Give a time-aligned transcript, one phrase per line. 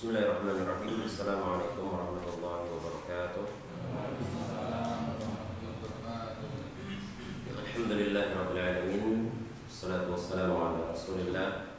[0.00, 1.04] Bismillahirrahmanirrahim.
[1.04, 3.44] Assalamualaikum warahmatullahi wabarakatuh.
[7.52, 9.28] Alhamdulillahirabbil alamin.
[9.68, 11.76] Wassalatu wassalamu ala Rasulillah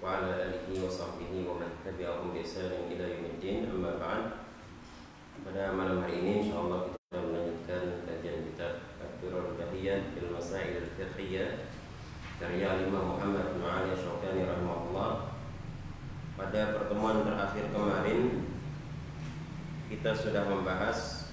[0.00, 3.68] wa ala alihi wa sahbihi wa man tabi'ahum bi ihsan ila yaumiddin.
[3.68, 4.48] Amma ba'd.
[5.44, 11.68] Pada malam hari ini insyaallah kita melanjutkan kajian kitab Ad-Durrul Bahiyah fil Masail al-Fiqhiyah
[12.40, 15.35] karya Imam Muhammad bin Ali Syaukani rahimahullah.
[16.36, 18.44] Pada pertemuan terakhir kemarin
[19.88, 21.32] kita sudah membahas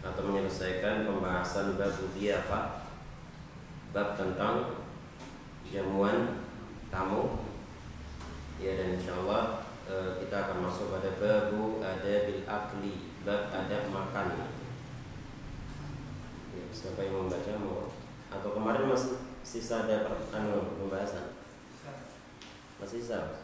[0.00, 2.60] atau menyelesaikan pembahasan bab apa
[3.92, 4.80] bab tentang
[5.68, 6.40] jamuan
[6.88, 7.44] tamu.
[8.56, 14.56] Ya dan insyaallah e, kita akan masuk pada babu adabil akli bab adab makan.
[16.56, 17.92] Ya, siapa yang membaca mau?
[18.32, 21.36] Atau kemarin masih sisa ada anu pembahasan?
[22.80, 23.39] Masih sisa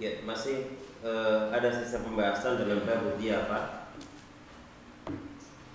[0.00, 3.60] Ya masih uh, ada sisa pembahasan dalam bab apa?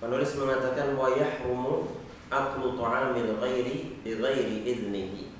[0.02, 5.30] Penulis mengatakan wa yahrumu aklu ta'amil ghairi bi ghairi idnihi.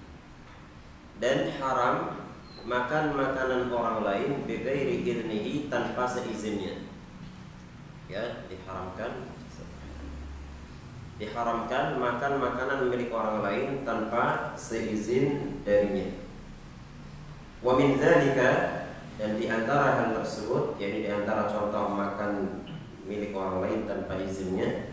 [1.18, 2.22] Dan haram
[2.62, 6.86] makan makanan orang lain bi ghairi idnihi tanpa seizinnya.
[8.06, 9.34] Ya, diharamkan
[11.16, 16.12] diharamkan makan makanan milik orang lain tanpa seizin darinya.
[17.64, 18.84] Wa min dzalika
[19.16, 22.60] dan di antara hal tersebut, yakni di antara contoh makan
[23.08, 24.92] milik orang lain tanpa izinnya,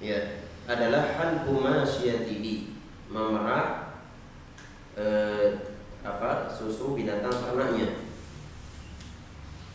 [0.00, 2.72] ya adalah hal masyatihi,
[3.12, 4.00] memerah
[4.96, 8.00] eh, apa susu binatang ternaknya.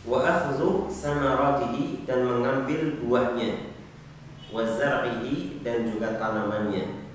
[0.02, 3.77] Wa akhdhu samaratihi dan mengambil buahnya
[4.52, 7.08] wazar'ihi dan juga tanamannya.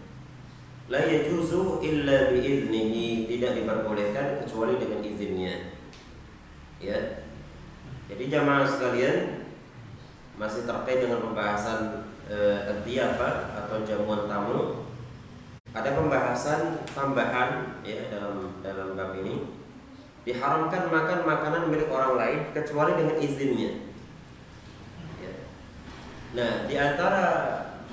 [0.91, 5.55] La yajuzu illa biiznihi, tidak diperbolehkan kecuali dengan izinnya.
[6.83, 7.23] Ya.
[8.11, 9.47] Jadi jamaah sekalian
[10.35, 14.83] masih terkait dengan pembahasan eh, atau jamuan tamu.
[15.73, 19.49] Ada pembahasan tambahan ya dalam dalam bab ini.
[20.23, 23.92] Diharamkan makan makanan milik orang lain kecuali dengan izinnya.
[26.33, 27.25] Nah, di antara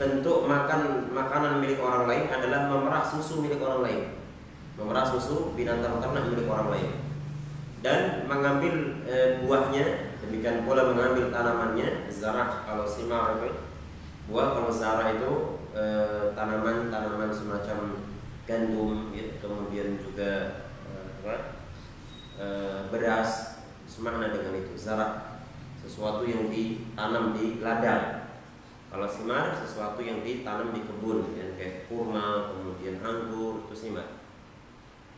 [0.01, 4.03] bentuk makan makanan milik orang lain adalah memerah susu milik orang lain.
[4.81, 6.91] Memerah susu binatang ternak milik orang lain.
[7.85, 13.61] Dan mengambil e, buahnya, demikian pula mengambil tanamannya, zarah kalau simar itu.
[14.33, 15.61] Buah kalau zarah itu
[16.33, 17.79] tanaman-tanaman e, semacam
[18.49, 21.37] gandum, ya, kemudian juga e?
[22.41, 22.47] E,
[22.89, 25.45] beras, semakna dengan itu, zarah
[25.81, 28.20] sesuatu yang ditanam di ladang
[28.91, 34.19] kalau simar sesuatu yang ditanam di kebun, yang kayak kurma, kemudian anggur, itu simar.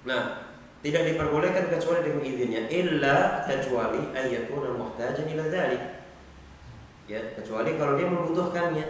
[0.05, 0.53] Nah,
[0.85, 5.83] tidak diperbolehkan kecuali dengan izinnya, illa kecuali ayatuna muhtajan ila dzalik.
[7.09, 8.87] Ya, kecuali kalau dia membutuhkannya.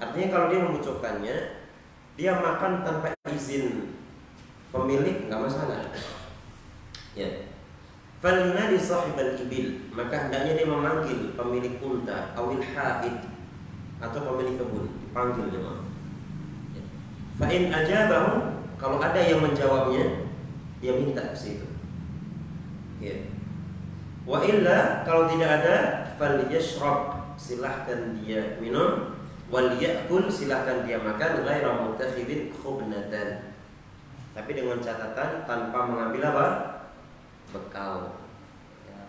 [0.00, 1.36] Artinya kalau dia membutuhkannya,
[2.16, 3.92] dia makan tanpa izin
[4.72, 5.92] pemilik nggak masalah.
[7.12, 7.49] Ya,
[8.20, 13.16] Falinadi sahibal ibil Maka hendaknya dia memanggil pemilik unta Awil haid
[13.96, 15.88] Atau pemilik kebun Panggil jemaah
[16.76, 16.84] ya.
[17.40, 20.28] Fa'in ajabahu Kalau ada yang menjawabnya
[20.84, 21.64] Dia minta ke situ
[23.00, 23.24] ya.
[24.28, 25.76] Wa illa Kalau tidak ada
[26.20, 29.16] Fal yashrab Silahkan dia minum
[29.48, 33.56] Wal yakul Silahkan dia makan Ghaira mutakhidin khubnatan
[34.36, 36.69] Tapi dengan catatan Tanpa mengambil apa?
[37.50, 38.22] Bekal.
[38.86, 39.02] Ya.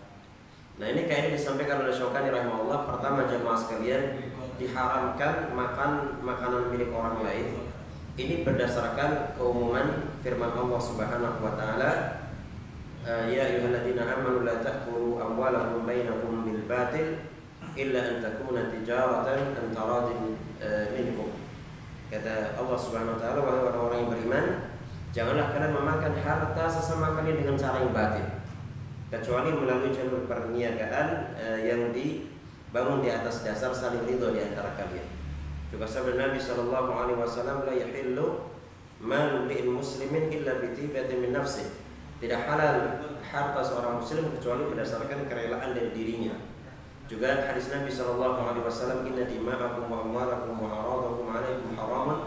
[0.78, 7.22] Nah ini kayaknya disampaikan oleh Syokani rahimahullah Pertama jemaah sekalian diharamkan makan makanan milik orang
[7.24, 7.66] lain.
[8.12, 11.90] Ini berdasarkan keumuman firman Allah Subhanahu Wa Taala.
[13.02, 17.18] Ya ayyuhalladzina amanu la ta'kulu amwalakum bainakum bil batil
[17.74, 20.38] illa an takuna tijaratan an taradin
[20.94, 21.34] minkum.
[22.12, 24.46] Kata Allah Subhanahu wa taala wahai orang-orang yang beriman,
[25.12, 28.31] Janganlah kalian memakan harta sesama kalian dengan cara yang batin
[29.12, 35.04] kecuali melalui jalur perniagaan uh, yang dibangun di atas dasar saling ridho di antara kalian.
[35.68, 38.48] Juga sabda Nabi Shallallahu Alaihi Wasallam la yahillu
[39.04, 41.68] mal muslimin illa bitibatin min nafsi.
[42.24, 46.32] Tidak halal harta seorang muslim kecuali berdasarkan kerelaan dari dirinya.
[47.04, 52.18] Juga hadis Nabi Shallallahu Alaihi Wasallam inna dima'akum wa amwalakum wa aradakum alaikum haramun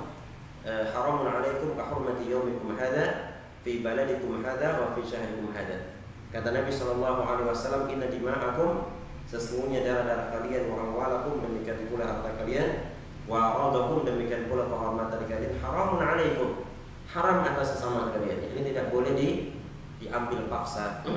[0.65, 5.94] haramun alaikum ka hurmati yaumikum hadha fi baladikum hadha wa fi syahrikum hadha
[6.35, 8.91] Kata Nabi Shallallahu Alaihi Wasallam, Inna dima'akum
[9.23, 12.91] sesungguhnya darah-darah kalian orang walakum demikian pula harta kalian.
[13.23, 15.55] Wa aradakum demikian pula kehormatan kalian.
[15.63, 16.67] Haramun alaikum.
[17.07, 18.51] Haram atas sesama kalian.
[18.51, 19.55] Ini tidak boleh di
[20.03, 21.07] diambil paksa.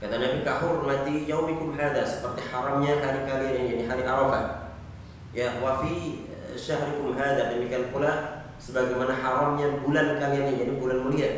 [0.00, 4.72] Kata Nabi kahur mati yaumikum hada seperti haramnya hari kalian ini hari Arafah.
[5.36, 6.24] Ya wa fi
[6.56, 11.30] syahrikum hada demikian pula sebagaimana haramnya bulan kalian ini jadi bulan mulia.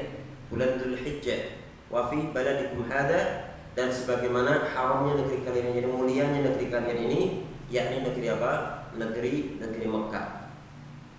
[0.54, 1.57] Bulan Dzulhijjah
[1.88, 7.20] wa fi baladikum hada dan sebagaimana haramnya negeri kalian jadi mulianya negeri kalian ini
[7.68, 8.52] yakni negeri apa
[8.96, 10.28] negeri negeri Mekah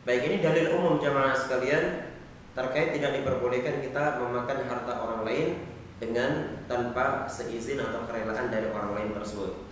[0.05, 2.13] baik ini dalil umum jamaah sekalian
[2.53, 5.69] terkait tidak diperbolehkan kita memakan harta orang lain
[5.99, 9.67] dengan tanpa seizin atau kerelaan dari orang lain tersebut.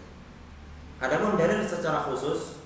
[1.00, 2.59] Adapun dalil secara khusus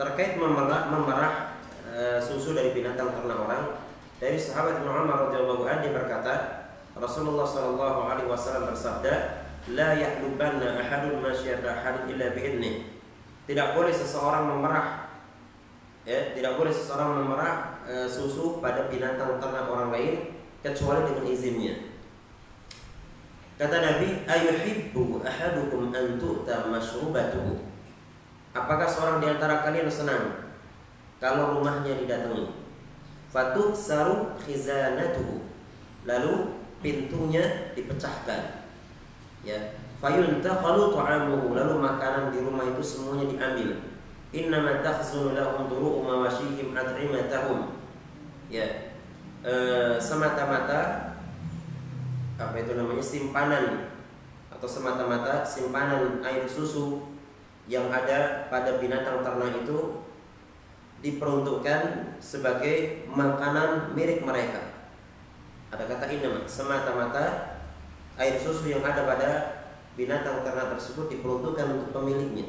[0.00, 1.60] terkait memerah, memerah
[1.90, 3.74] Eh, susu dari binatang ternak orang
[4.22, 6.59] dari sahabat Umar radhiyallahu anhu berkata
[7.00, 9.42] Rasulullah sallallahu alaihi wasallam bersabda
[9.72, 12.86] la yahlubanna ahadun masyata ahadin illa bi'idni
[13.48, 15.08] tidak boleh seseorang memerah
[16.04, 20.14] ya tidak boleh seseorang memerah e, susu pada binatang ternak orang lain
[20.60, 21.74] kecuali dengan izinnya
[23.56, 27.64] kata Nabi ayuhibbu ahadukum an tu'ta mashrubatuhu
[28.52, 30.50] apakah seorang di antara kalian senang
[31.20, 32.48] kalau rumahnya didatangi.
[33.28, 35.44] Fatuk saru khizanatuhu.
[36.08, 38.68] Lalu pintunya dipecahkan.
[39.44, 39.76] Ya.
[40.00, 41.52] Fayuntaqalu ta'amuhu.
[41.52, 43.70] Lalu makanan di rumah itu semuanya diambil.
[44.32, 47.76] Innama takhzunu lahum duru'u mawashihim at'imatahum.
[48.48, 48.96] Ya.
[49.40, 49.54] E,
[49.96, 51.12] semata-mata
[52.40, 53.64] apa itu namanya simpanan
[54.48, 57.04] atau semata-mata simpanan air susu
[57.68, 60.00] yang ada pada binatang ternak itu
[61.00, 64.69] diperuntukkan sebagai makanan milik mereka.
[65.70, 67.56] Ada kata ini semata-mata
[68.18, 69.30] air susu yang ada pada
[69.94, 72.46] binatang ternak tersebut diperuntukkan untuk pemiliknya.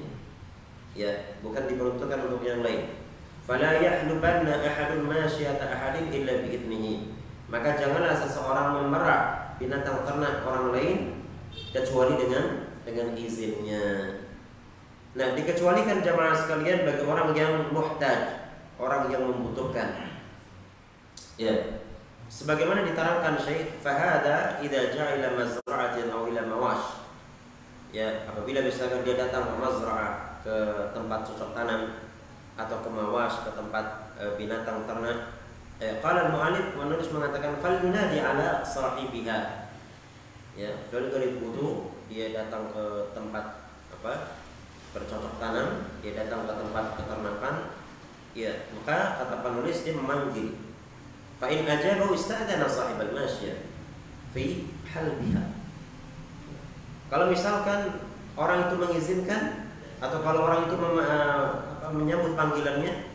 [0.98, 2.98] Ya, bukan diperuntukkan untuk yang lain.
[3.46, 7.14] Fala yahlubanna ahadun masyata ahadin illa biidnihi.
[7.52, 10.98] Maka janganlah seseorang memerah binatang ternak orang lain
[11.72, 14.18] kecuali dengan dengan izinnya.
[15.12, 18.48] Nah, dikecualikan jamaah sekalian bagi orang yang muhtaj,
[18.80, 20.08] orang yang membutuhkan.
[21.36, 21.81] Ya.
[22.32, 27.04] Sebagaimana diterangkan Syekh, fahada idza ja'ila mazra'atin aw ila mawash.
[27.92, 30.56] Ya, apabila misalkan dia datang ke mazra'ah ke
[30.96, 32.08] tempat cocok tanam
[32.56, 35.44] atau ke mawash ke tempat e, binatang ternak.
[35.84, 36.72] Eh, qala al-mu'allif
[37.12, 39.68] mengatakan fal yunadi ala sahibiha.
[40.56, 44.40] Ya, kalau dari butuh dia datang ke tempat apa?
[44.92, 47.56] bercocok tanam, dia datang ke tempat peternakan,
[48.32, 50.71] Ya, maka kata penulis dia memanggil.
[51.42, 53.66] In ajabu ista'dana sahibal masya
[54.30, 55.42] fi halbiha.
[57.10, 57.98] Kalau misalkan
[58.38, 63.10] orang itu mengizinkan atau kalau orang itu mem, uh, menyambut panggilannya,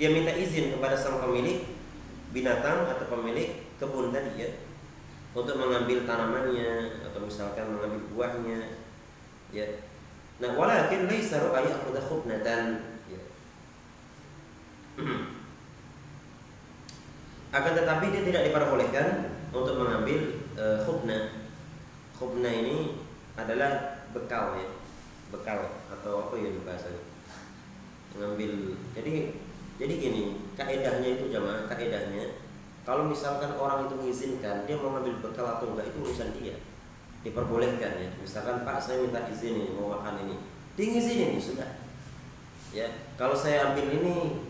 [0.00, 1.68] dia minta izin kepada sang pemilik
[2.32, 4.50] binatang atau pemilik kebun tadi ya
[5.36, 8.72] untuk mengambil tanamannya atau misalkan mengambil buahnya
[9.52, 9.68] ya.
[10.40, 12.96] Nah walakin laisa ru'aya akhudha khubnatan
[17.56, 21.40] Akan tetapi dia tidak diperbolehkan untuk mengambil e, khubna.
[22.12, 23.00] Khubna ini
[23.32, 24.68] adalah bekal ya,
[25.32, 27.00] bekal atau apa ya bahasanya.
[28.12, 28.76] Mengambil.
[28.92, 29.32] Jadi
[29.80, 30.22] jadi gini,
[30.52, 32.44] kaedahnya itu jamaah, kaedahnya
[32.86, 36.54] kalau misalkan orang itu mengizinkan dia mau ngambil bekal atau enggak itu urusan dia.
[37.26, 38.08] Diperbolehkan ya.
[38.22, 40.38] Misalkan Pak saya minta izin ini mau makan ini.
[40.78, 41.82] Dia ngizinin sudah.
[42.70, 42.86] Ya,
[43.18, 44.44] kalau saya ambil ini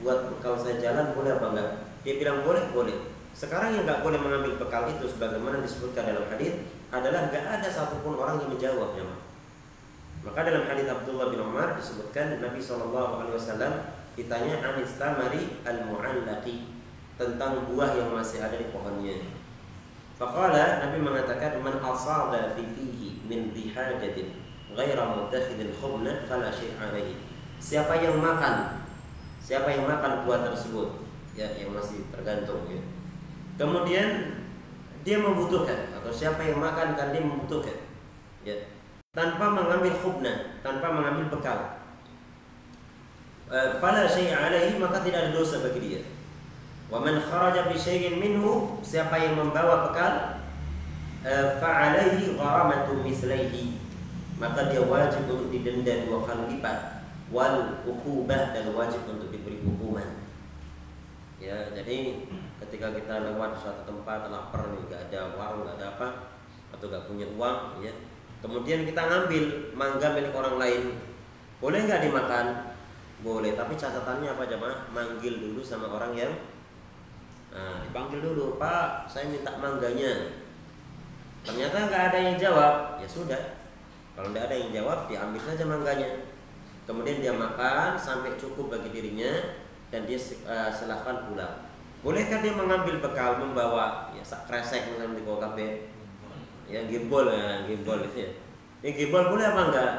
[0.00, 1.70] buat bekal saya jalan boleh apa enggak?
[2.00, 2.96] Dia bilang boleh, boleh.
[3.36, 6.60] Sekarang yang nggak boleh mengambil bekal itu sebagaimana disebutkan dalam hadis
[6.92, 9.06] adalah nggak ada satupun orang yang menjawabnya.
[10.20, 13.72] Maka dalam hadis Abdullah bin Umar disebutkan Nabi Shallallahu Alaihi Wasallam
[14.18, 16.68] ditanya anis tamari al muallaqi
[17.16, 19.16] tentang buah yang masih ada di pohonnya.
[20.20, 24.36] Faqala Nabi mengatakan man asada fi fihi min dihajatin
[24.76, 26.92] ghaira mutakhidil khubna fala syai'a
[27.60, 28.84] Siapa yang makan
[29.40, 31.09] siapa yang makan buah tersebut
[31.40, 32.76] ya yang masih tergantung ya.
[33.56, 34.36] Kemudian
[35.00, 37.80] dia membutuhkan atau siapa yang makan kan dia membutuhkan
[38.44, 38.52] ya.
[39.16, 41.80] Tanpa mengambil khubna tanpa mengambil bekal.
[43.80, 46.00] Fala syai'a alaihi maka tidak ada dosa bagi dia.
[46.92, 50.44] Wa man kharaja bi syai'in minhu siapa yang membawa bekal
[51.56, 53.80] fa alaihi gharamatu mislaihi.
[54.36, 57.00] Maka dia wajib untuk didenda dua kali lipat.
[57.32, 59.79] Wal ukubah dan wajib untuk diberi hukuman.
[61.40, 62.20] Ya, jadi
[62.60, 66.08] ketika kita lewat suatu tempat lapar nih, gak ada warung, gak ada apa,
[66.76, 67.92] atau gak punya uang ya
[68.40, 69.44] kemudian kita ngambil
[69.76, 70.82] mangga milik orang lain.
[71.60, 72.72] Boleh nggak dimakan?
[73.20, 74.88] Boleh tapi catatannya apa jemaah?
[74.96, 76.32] Manggil dulu sama orang yang
[77.52, 80.40] nah, dipanggil dulu pak saya minta mangganya.
[81.44, 82.74] Ternyata nggak ada yang jawab.
[82.96, 83.60] Ya sudah
[84.16, 86.08] kalau tidak ada yang jawab diambil saja mangganya.
[86.88, 89.30] Kemudian dia makan sampai cukup bagi dirinya
[89.90, 91.70] dan dia uh, silahkan pulang
[92.00, 95.66] bolehkah dia mengambil bekal membawa ya kresek misalnya di kafe?
[96.70, 98.30] Ya gimbal ya gimbal itu ya.
[98.80, 99.92] Ini gimbal boleh apa enggak?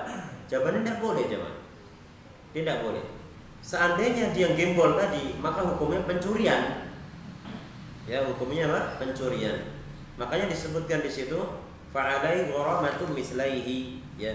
[0.49, 1.55] Jawabannya tidak boleh jaman.
[2.51, 3.05] Tidak boleh.
[3.61, 6.89] Seandainya dia gimbal tadi maka hukumnya pencurian.
[8.09, 8.97] Ya hukumnya apa?
[8.97, 9.77] Pencurian.
[10.17, 11.37] Makanya disebutkan di situ
[11.93, 14.01] fa'alai gharamatu mislaihi.
[14.17, 14.33] Ya.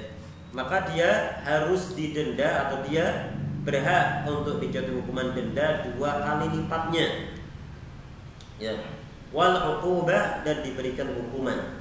[0.54, 3.34] Maka dia harus didenda atau dia
[3.66, 7.35] berhak untuk dijatuhi hukuman denda dua kali lipatnya
[8.62, 8.73] ya
[9.35, 11.76] wal uqubah dan diberikan hukuman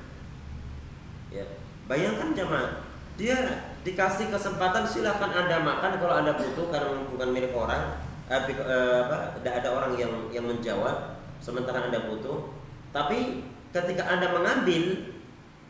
[1.36, 1.46] Ya.
[1.92, 2.88] Bayangkan jemaah,
[3.20, 3.36] dia
[3.84, 8.00] dikasih kesempatan silakan anda makan kalau anda butuh karena bukan milik orang,
[8.32, 9.04] eh, eh,
[9.44, 12.56] ada orang yang yang menjawab sementara anda butuh.
[12.96, 13.44] Tapi
[13.76, 15.12] ketika anda mengambil,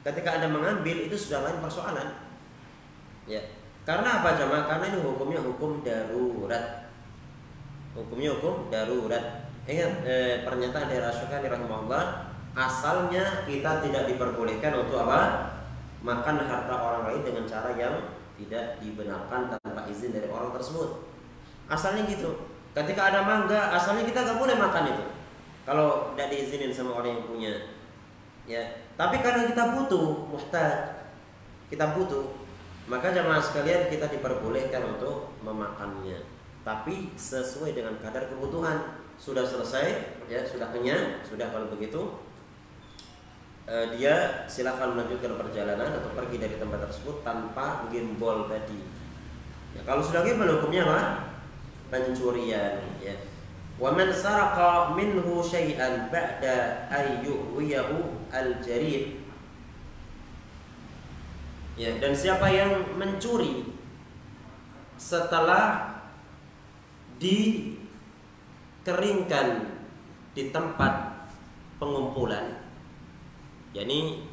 [0.06, 2.24] ketika anda mengambil itu sudah lain persoalan.
[3.26, 3.42] Ya,
[3.86, 4.66] karena apa jemaah?
[4.66, 6.90] Karena ini hukumnya hukum darurat.
[7.94, 9.46] Hukumnya hukum darurat.
[9.70, 12.04] Ingat eh, pernyataan dari Rasulullah rahimahullah
[12.56, 15.54] asalnya kita tidak diperbolehkan untuk apa?
[16.06, 21.02] makan harta orang lain dengan cara yang tidak dibenarkan tanpa izin dari orang tersebut.
[21.66, 22.46] Asalnya gitu.
[22.78, 25.04] Ketika ada mangga, asalnya kita nggak boleh makan itu.
[25.66, 27.54] Kalau tidak diizinin sama orang yang punya.
[28.46, 28.86] Ya.
[28.94, 31.10] Tapi karena kita butuh, muhtad,
[31.74, 32.45] kita butuh,
[32.86, 36.22] maka jamaah sekalian kita diperbolehkan untuk memakannya.
[36.62, 39.02] Tapi sesuai dengan kadar kebutuhan.
[39.16, 42.20] Sudah selesai, ya sudah kenyang, sudah kalau begitu
[43.64, 48.80] uh, dia silakan melanjutkan perjalanan atau pergi dari tempat tersebut tanpa gimbal tadi.
[49.72, 51.02] Ya, kalau sudah gimbal hukumnya apa?
[51.92, 52.84] Pencurian.
[53.00, 53.16] Ya.
[53.76, 59.25] Wa man saraqa minhu syai'an ba'da ayyuwiyahu al-jarid.
[61.76, 63.68] Ya, dan siapa yang mencuri
[64.96, 65.92] setelah
[68.84, 69.48] dikeringkan
[70.32, 71.28] di tempat
[71.76, 72.64] pengumpulan
[73.76, 74.24] yakni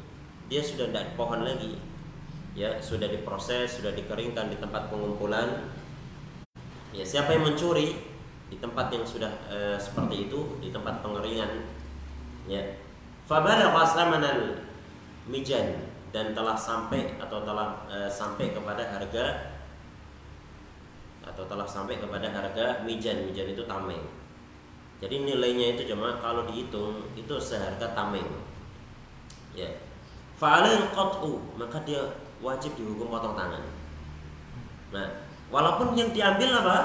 [0.47, 1.75] dia sudah tidak pohon lagi
[2.55, 5.67] ya sudah diproses sudah dikeringkan di tempat pengumpulan
[6.95, 8.13] ya siapa yang mencuri
[8.53, 11.65] di tempat yang sudah e, seperti itu di tempat pengeringan
[12.45, 12.61] ya.
[13.25, 14.61] Qasamanal
[15.25, 19.57] mijan dan telah sampai atau telah e, sampai kepada harga
[21.25, 23.25] atau telah sampai kepada harga mijan.
[23.25, 24.05] Mijan itu tameng.
[25.01, 28.29] Jadi nilainya itu cuma kalau dihitung itu seharga tameng.
[29.57, 29.73] Ya.
[30.37, 32.13] Fa'alil qat'u maka dia
[32.45, 33.65] wajib dihukum potong tangan.
[34.93, 36.77] Nah walaupun yang diambil apa?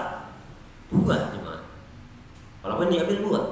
[0.88, 1.68] Buah cuma.
[2.64, 3.46] Walaupun diambil buah.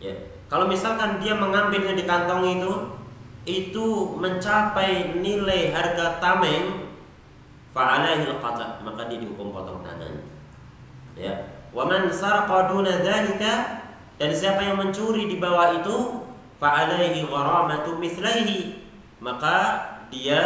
[0.00, 0.16] Ya.
[0.48, 2.93] Kalau misalkan dia mengambilnya di kantong itu
[3.44, 6.88] itu mencapai nilai harga tameng
[7.76, 10.24] fa'alaihi qata' maka dia dihukum potong tangan
[11.16, 16.24] ya wa man sarqa duna dan siapa yang mencuri di bawah itu
[16.62, 18.84] fa'alaihi gharamatu mithlaihi
[19.20, 19.56] maka
[20.08, 20.40] dia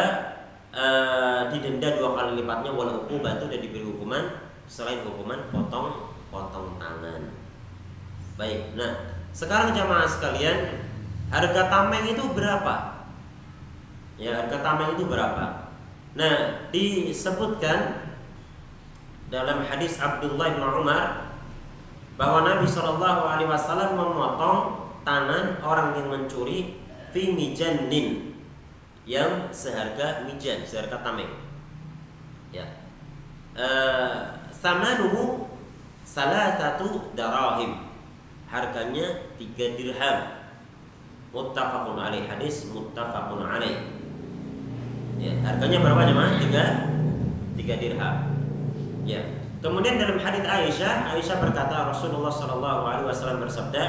[0.72, 4.24] uh, didenda dua kali lipatnya walau uqubah itu dan diberi hukuman
[4.68, 7.32] selain hukuman potong potong tangan.
[8.36, 8.76] Baik.
[8.76, 10.86] Nah, sekarang jamaah sekalian,
[11.28, 13.04] harga tameng itu berapa?
[14.18, 15.70] Ya, harga tameng itu berapa?
[16.18, 18.08] Nah, disebutkan
[19.28, 21.28] dalam hadis Abdullah bin Umar
[22.18, 26.80] bahwa Nabi Shallallahu alaihi wasallam memotong tangan orang yang mencuri
[27.14, 28.34] fi mijanin
[29.08, 31.32] yang seharga mijan, seharga tameng.
[32.52, 32.66] Ya.
[33.56, 35.48] Uh, samanuhu
[36.04, 37.88] salah satu darahim.
[38.48, 40.37] Harganya tiga dirham.
[41.28, 43.76] Muttafaqun alaih hadis muttafaqun alaih.
[45.18, 46.32] Ya, harganya berapa jemaah?
[46.40, 46.64] Tiga,
[47.58, 48.16] tiga dirham.
[49.04, 49.20] Ya.
[49.58, 53.84] Kemudian dalam hadis Aisyah, Aisyah berkata Rasulullah Shallallahu Alaihi Wasallam bersabda,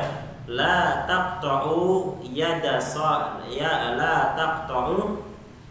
[0.49, 5.21] la taqta'u yada sa ya la taqta'u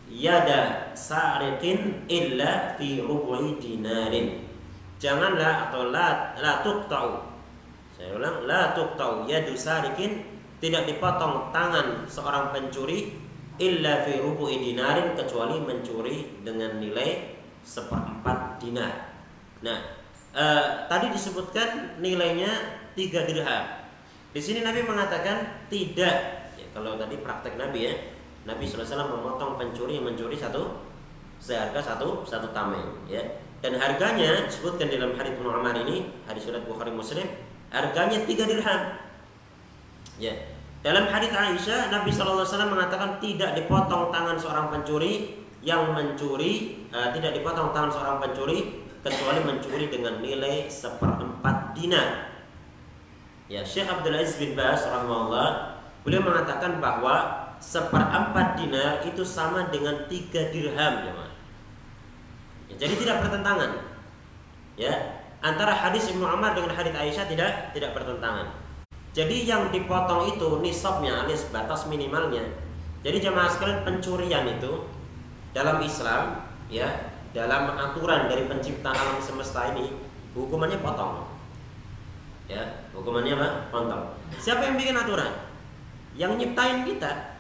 [0.07, 4.47] yada sa'riqin illa fi rubu'i dinarin.
[5.03, 7.27] Janganlah atau la la tuqta'u.
[7.99, 13.15] Saya ulang la tuqta'u yadu sarikin tidak dipotong tangan seorang pencuri
[13.59, 19.19] illa fi rubu'i dinarin kecuali mencuri dengan nilai seperempat dinar.
[19.62, 19.79] Nah,
[20.35, 22.50] eh, tadi disebutkan nilainya
[22.95, 23.65] tiga dirham.
[24.31, 26.47] Di sini Nabi mengatakan tidak.
[26.55, 27.95] Ya, kalau tadi praktek Nabi ya,
[28.47, 28.87] Nabi SAW
[29.19, 30.88] memotong pencuri yang mencuri satu
[31.38, 33.23] seharga satu satu tameng ya
[33.62, 37.27] dan harganya disebutkan dalam hadis Umar ini hadis surat Bukhari Muslim
[37.71, 38.99] harganya tiga dirham
[40.19, 40.35] ya.
[40.79, 47.35] Dalam hadis Aisyah Nabi SAW mengatakan tidak dipotong tangan seorang pencuri yang mencuri uh, tidak
[47.35, 52.31] dipotong tangan seorang pencuri kecuali mencuri dengan nilai seperempat dinar.
[53.51, 60.07] Ya Syekh Abdul Aziz bin Bas rahimahullah beliau mengatakan bahwa seperempat dinar itu sama dengan
[60.07, 61.13] tiga dirham ya,
[62.71, 63.83] ya jadi tidak bertentangan.
[64.79, 64.95] Ya
[65.43, 68.68] antara hadis Ibnu Umar dengan hadis Aisyah tidak tidak bertentangan
[69.19, 72.47] jadi yang dipotong itu nisabnya alias batas minimalnya
[73.03, 74.87] jadi jemaah sekalian pencurian itu
[75.51, 76.87] dalam Islam ya
[77.35, 79.91] dalam aturan dari pencipta alam semesta ini
[80.39, 81.27] hukumannya potong
[82.47, 85.33] ya hukumannya apa potong siapa yang bikin aturan
[86.15, 87.39] yang nyiptain kita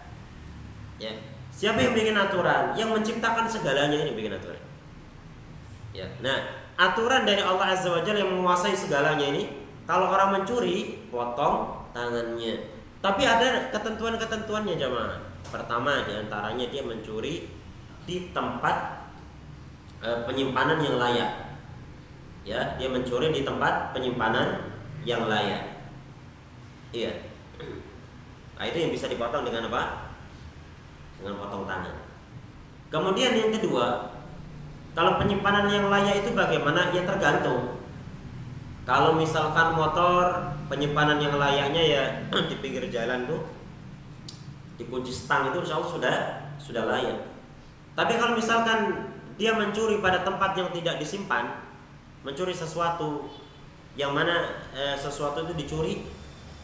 [0.98, 1.14] Ya.
[1.54, 2.74] Siapa yang bikin aturan?
[2.74, 4.58] Yang menciptakan segalanya ini bikin aturan.
[5.94, 6.06] Ya.
[6.22, 9.50] Nah, aturan dari Allah Azza wa Jalla yang menguasai segalanya ini,
[9.86, 12.78] kalau orang mencuri, potong tangannya.
[12.98, 15.18] Tapi ada ketentuan-ketentuannya jemaah.
[15.48, 17.48] Pertama di antaranya dia mencuri
[18.04, 19.08] di tempat
[20.02, 21.32] e, penyimpanan yang layak.
[22.44, 24.72] Ya, dia mencuri di tempat penyimpanan
[25.04, 25.78] yang layak.
[26.92, 27.12] Iya.
[28.58, 30.08] Nah, itu yang bisa dipotong dengan apa?
[31.18, 31.96] dengan potong tangan.
[32.88, 34.14] Kemudian yang kedua,
[34.94, 36.94] kalau penyimpanan yang layak itu bagaimana?
[36.94, 37.82] Ya tergantung.
[38.88, 42.02] Kalau misalkan motor penyimpanan yang layaknya ya
[42.52, 43.40] di pinggir jalan tuh
[44.78, 46.14] dikunci stang itu insya Allah sudah
[46.62, 47.18] sudah layak.
[47.98, 51.66] Tapi kalau misalkan dia mencuri pada tempat yang tidak disimpan,
[52.22, 53.26] mencuri sesuatu
[53.98, 55.94] yang mana eh, sesuatu itu dicuri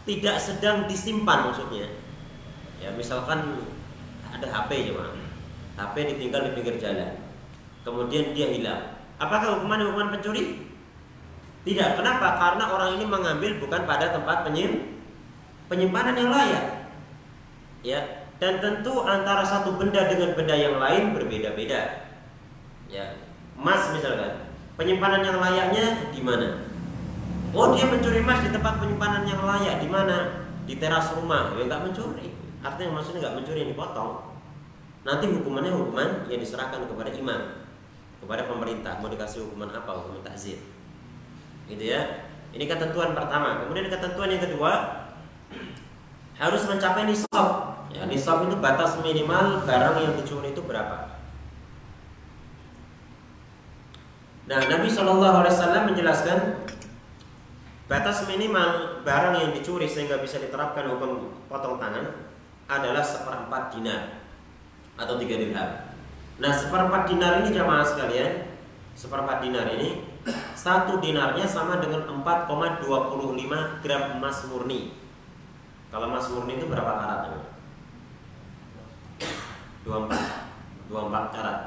[0.07, 1.91] tidak sedang disimpan maksudnya.
[2.79, 3.59] Ya misalkan
[4.31, 5.11] ada HP cuma
[5.75, 7.19] HP ditinggal di pinggir jalan.
[7.83, 8.95] Kemudian dia hilang.
[9.19, 10.64] Apakah hukuman hukuman pencuri
[11.65, 11.97] tidak.
[11.97, 12.37] Kenapa?
[12.37, 15.01] Karena orang ini mengambil bukan pada tempat penyim
[15.73, 16.65] penyimpanan yang layak.
[17.81, 18.01] Ya.
[18.37, 22.13] Dan tentu antara satu benda dengan benda yang lain berbeda-beda.
[22.93, 23.17] Ya.
[23.57, 24.45] Emas misalkan
[24.77, 26.69] penyimpanan yang layaknya di mana?
[27.57, 29.81] Oh dia mencuri emas di tempat penyimpanan yang layak.
[29.81, 30.45] Di mana?
[30.69, 31.57] Di teras rumah.
[31.57, 32.29] Ya nggak mencuri.
[32.61, 34.37] Artinya maksudnya nggak mencuri yang dipotong.
[35.09, 37.41] Nanti hukumannya hukuman yang diserahkan kepada imam
[38.21, 39.01] kepada pemerintah.
[39.01, 39.89] Mau dikasih hukuman apa?
[39.97, 40.74] Hukuman takzir
[41.69, 42.31] gitu ya.
[42.55, 43.65] Ini ketentuan pertama.
[43.67, 44.73] Kemudian ketentuan yang kedua
[46.39, 47.49] harus mencapai nisab.
[47.95, 51.15] Ya nisab itu batas minimal barang yang dicuri itu berapa.
[54.45, 56.39] Nah Nabi Shallallahu Alaihi Wasallam menjelaskan
[57.89, 62.29] batas minimal barang yang dicuri sehingga bisa diterapkan hukum potong tangan
[62.69, 64.21] adalah seperempat dinar
[65.01, 65.71] atau tiga dirham.
[66.41, 68.53] Nah seperempat dinar ini jamaah sekalian,
[68.97, 70.14] seperempat dinar ini
[70.65, 74.97] satu dinarnya sama dengan 4,25 gram emas murni.
[75.93, 77.21] Kalau emas murni itu berapa karat?
[79.85, 81.59] 24 24 karat.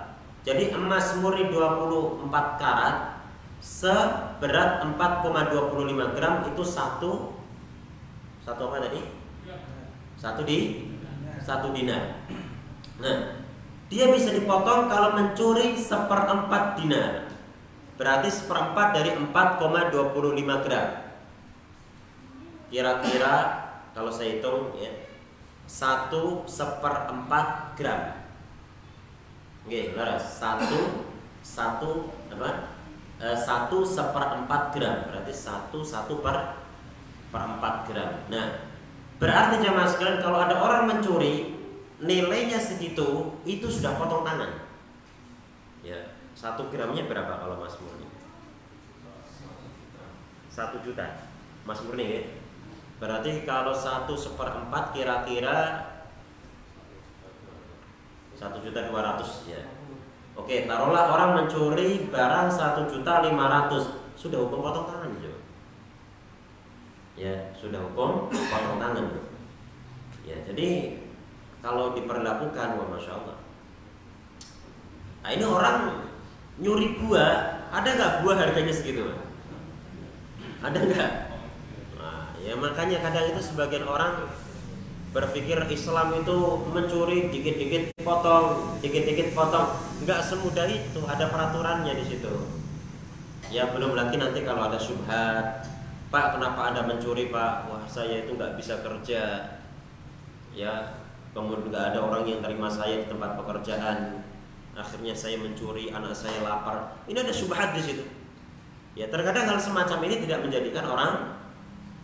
[0.42, 2.26] Jadi emas murni 24
[2.58, 3.22] karat
[3.62, 7.38] seberat 4,25 gram itu satu
[8.42, 9.02] satu apa tadi?
[10.18, 10.90] Satu di
[11.46, 12.26] satu dinar.
[12.98, 13.46] Nah,
[13.94, 17.37] dia bisa dipotong kalau mencuri seperempat dinar.
[17.98, 20.88] Berarti seperempat dari 4,25 gram.
[22.70, 23.36] Kira-kira
[23.98, 24.94] kalau saya hitung ya,
[25.66, 28.22] satu seperempat gram.
[29.66, 30.38] Oke, laras.
[30.38, 31.10] Satu
[31.42, 32.78] satu apa?
[33.18, 35.10] E, satu seperempat gram.
[35.10, 36.62] Berarti satu satu per
[37.34, 38.14] perempat gram.
[38.30, 38.68] Nah,
[39.18, 41.58] Berarti jamaah sekalian kalau ada orang mencuri
[41.98, 44.62] nilainya segitu itu sudah potong tangan.
[45.82, 45.98] Ya,
[46.38, 48.06] satu gramnya berapa kalau Mas Murni?
[50.54, 51.26] Satu juta,
[51.66, 52.22] Mas Murni ya.
[53.02, 55.90] Berarti kalau satu seperempat kira-kira
[58.38, 59.66] satu juta dua ratus ya.
[60.38, 65.38] Oke, taruhlah orang mencuri barang satu juta lima ratus, sudah hukum potong tangan juga
[67.18, 69.10] ya sudah hukum potong tangan
[70.22, 71.02] ya jadi
[71.66, 73.38] kalau diperlakukan wah masya Allah
[75.26, 75.78] nah ini orang
[76.58, 77.34] nyuri buah
[77.70, 79.06] ada nggak buah harganya segitu?
[80.64, 81.12] Ada nggak?
[82.02, 84.26] Nah, ya makanya kadang itu sebagian orang
[85.14, 86.38] berpikir Islam itu
[86.74, 92.34] mencuri dikit-dikit potong, dikit-dikit potong, nggak semudah itu, ada peraturannya di situ.
[93.48, 95.64] Ya belum lagi nanti kalau ada subhat,
[96.08, 97.68] Pak kenapa anda mencuri pak?
[97.68, 99.24] Wah saya itu nggak bisa kerja.
[100.56, 101.04] Ya
[101.36, 104.24] kemudian juga ada orang yang terima saya di tempat pekerjaan
[104.78, 107.02] akhirnya saya mencuri anak saya lapar.
[107.10, 108.06] Ini ada subhat di situ.
[108.94, 111.14] Ya terkadang hal semacam ini tidak menjadikan orang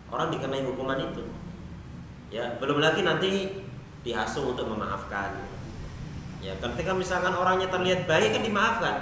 [0.10, 1.24] orang dikenai hukuman itu.
[2.34, 3.62] Ya belum lagi nanti
[4.02, 5.38] dihasung untuk memaafkan.
[6.42, 8.96] Ya ketika misalkan orangnya terlihat baik kan dimaafkan.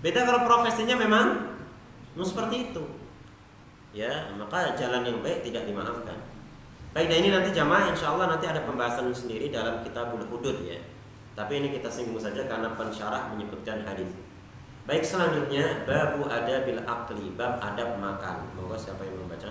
[0.00, 1.56] Beda kalau profesinya memang
[2.16, 2.84] seperti itu.
[3.92, 6.16] Ya maka jalan yang baik tidak dimaafkan.
[6.96, 10.78] Baik nah ini nanti jamaah insya Allah nanti ada pembahasan sendiri dalam kitabul hudud ya
[11.34, 14.06] tapi ini kita singgung saja karena pensyarah menyebutkan hadis.
[14.86, 18.46] Baik selanjutnya babu ada bil akli bab adab makan.
[18.54, 19.50] Moga siapa yang membaca?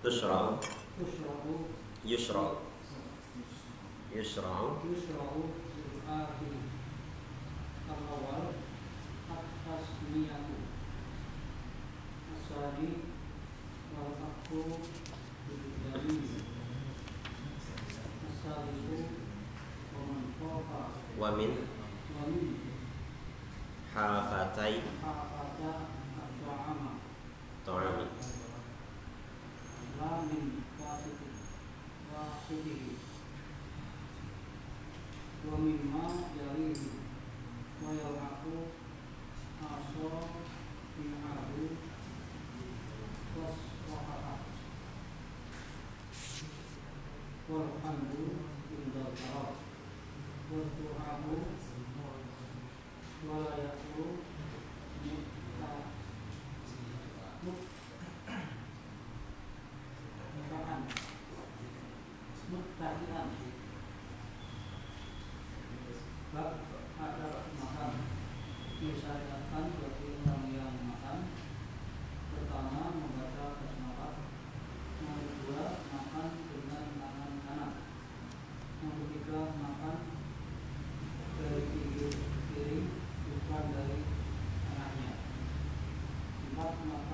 [0.00, 0.56] Tushra'u
[2.04, 2.56] Yushra'u
[4.08, 5.40] Yushra'u Yushra'u
[24.60, 24.89] はい。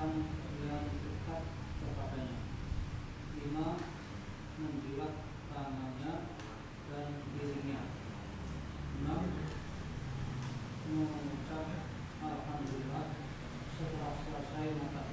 [0.07, 0.23] Makan
[0.63, 1.41] yang dekat
[1.83, 2.39] kepadanya
[3.35, 3.75] lima
[4.55, 5.13] menjilat
[5.51, 6.13] tangannya
[6.87, 7.81] dan dirinya
[9.03, 9.23] enam
[10.87, 11.65] mengucap
[12.23, 13.05] alhamdulillah
[13.75, 15.07] setelah selesai makan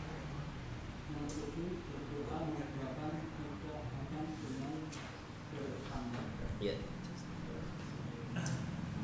[1.10, 4.74] yang ketujuh berdoa mengucapkan tidak akan dengan
[5.50, 6.20] bersama
[6.62, 6.74] Ya.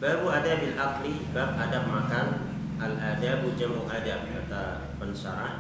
[0.01, 2.51] Babu adabil akli, bab adab makan.
[2.81, 5.60] Al adabu jamu adab kata pensyarah.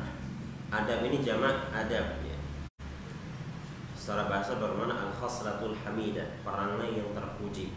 [0.71, 2.39] Adab ini jamak adab ya.
[3.99, 7.75] Secara bahasa bermana al khaslatul hamidah, perangai yang terpuji.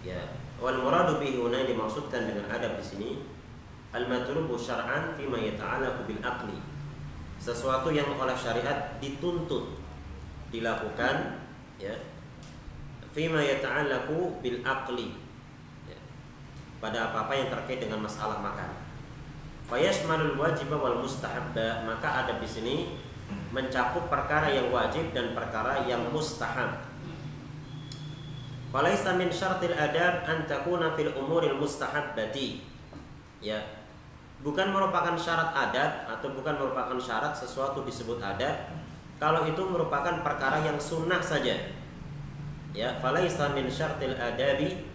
[0.00, 0.40] Ya.
[0.56, 3.10] Wal muradu bihi huna dimaksudkan dengan adab di sini
[3.92, 6.56] al matlubu syar'an fima yata'allaqu bil aqli.
[7.36, 9.76] Sesuatu yang oleh syariat dituntut
[10.48, 11.44] dilakukan
[11.76, 11.92] ya
[13.12, 15.12] fima yata'allaqu bil aqli
[15.92, 15.98] ya.
[16.80, 18.89] pada apa-apa yang terkait dengan masalah makan
[19.70, 21.86] fayashmalul wajib wal mustahabba.
[21.86, 22.76] Maka ada di sini
[23.54, 26.82] mencakup perkara yang wajib dan perkara yang mustahab.
[28.70, 32.62] Falaisa min syartil adab an takuna fil umuril mustahabbati.
[33.42, 33.62] Ya.
[34.40, 38.72] Bukan merupakan syarat adab atau bukan merupakan syarat sesuatu disebut adab.
[39.20, 41.76] Kalau itu merupakan perkara yang sunnah saja.
[42.70, 44.86] Ya falaisa min syartil adabi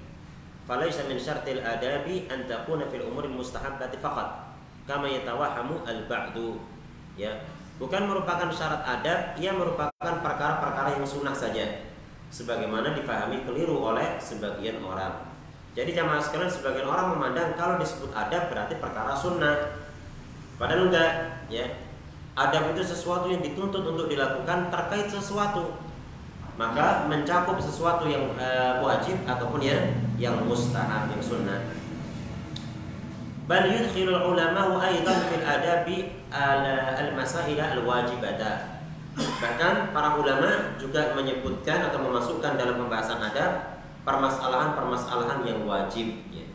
[0.64, 4.45] falaisa min syartil adabi an takuna fil umuri mustahabbati faqat
[4.86, 6.62] kama yatawahamu al ba'du
[7.18, 7.34] ya.
[7.76, 11.84] Bukan merupakan syarat adab ia merupakan perkara-perkara yang sunnah saja.
[12.32, 15.28] Sebagaimana dipahami keliru oleh sebagian orang.
[15.76, 19.76] Jadi jamaah sekalian sebagian orang memandang kalau disebut adab berarti perkara sunnah.
[20.56, 21.12] Padahal enggak
[21.52, 21.68] ya.
[22.36, 25.76] Adab itu sesuatu yang dituntut untuk dilakukan terkait sesuatu.
[26.56, 31.60] Maka mencakup sesuatu yang uh, wajib ataupun yang yang mustahab yang sunnah
[34.26, 35.98] ulama aidan fil adabi
[36.34, 38.82] al masail al wajibata
[39.16, 46.46] bahkan para ulama juga menyebutkan atau memasukkan dalam pembahasan adab permasalahan-permasalahan yang wajib ya.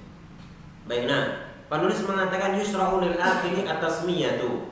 [0.85, 4.69] baik nah penulis mengatakan yusra'u lil akhiri atasmiyatu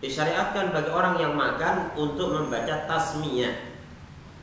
[0.00, 3.70] disyariatkan bagi orang yang makan untuk membaca tasmiyah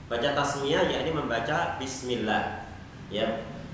[0.07, 2.63] Baca tasmiyah yakni membaca bismillah.
[3.11, 3.27] Ya.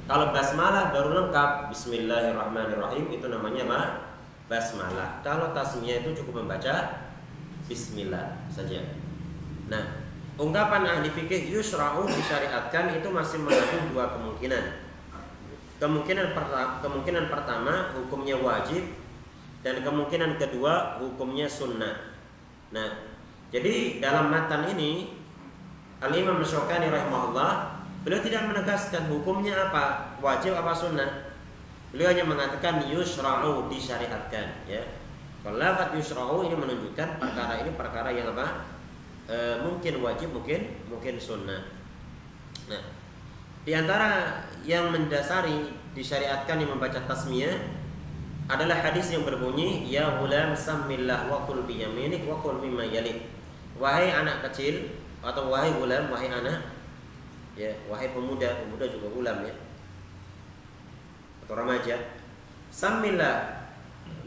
[0.03, 3.81] Kalau basmalah baru lengkap bismillahirrahmanirrahim itu namanya apa?
[4.51, 5.23] Basmalah.
[5.23, 7.07] Kalau tasmiyah itu cukup membaca
[7.71, 8.83] bismillah saja.
[9.71, 10.03] Nah,
[10.35, 14.83] ungkapan ahli fikih yusra'u disyariatkan itu masih mengandung dua kemungkinan.
[15.81, 18.87] kemungkinan pertama, kemungkinan pertama hukumnya wajib
[19.67, 22.15] dan kemungkinan kedua hukumnya sunnah.
[22.71, 23.03] Nah,
[23.51, 25.11] jadi dalam matan ini
[25.99, 27.72] Al-Imam Syukani rahimahullah
[28.03, 31.31] beliau tidak menegaskan hukumnya apa, wajib apa sunnah.
[31.95, 34.83] Beliau hanya mengatakan yusra'u disyariatkan ya.
[35.43, 35.59] Kalau
[35.95, 38.67] yusra'u ini menunjukkan perkara ini perkara yang apa?
[39.23, 41.63] E, mungkin wajib, mungkin mungkin sunnah.
[42.67, 42.83] Nah,
[43.63, 47.55] di antara yang mendasari disyariatkan yang membaca tasmiyah
[48.51, 52.83] adalah hadis yang berbunyi ya gulam samillah wa kul bi yaminik wa kul mimma.
[53.79, 54.91] Wahai anak kecil
[55.23, 56.72] atau wahai gulam, wahai anak
[57.53, 59.53] ya, wahai pemuda, pemuda juga gulam ya
[61.43, 61.95] atau remaja
[62.71, 63.67] Samillah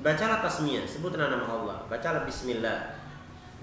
[0.05, 3.01] Bacalah tasmiyah Sebutlah nama Allah Bacalah bismillah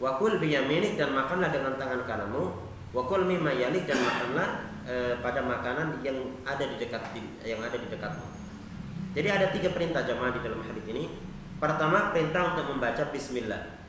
[0.02, 2.50] Wakul biyaminik dan makanlah dengan tangan kananmu
[2.92, 7.02] Wakul mimma yalik dan makanlah e, pada makanan yang ada di dekat
[7.42, 8.28] yang ada di dekatmu.
[9.18, 11.10] Jadi ada tiga perintah jemaah di dalam hadis ini.
[11.58, 13.82] Pertama perintah untuk membaca Bismillah.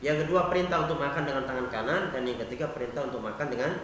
[0.00, 3.76] Yang kedua perintah untuk makan dengan tangan kanan dan yang ketiga perintah untuk makan dengan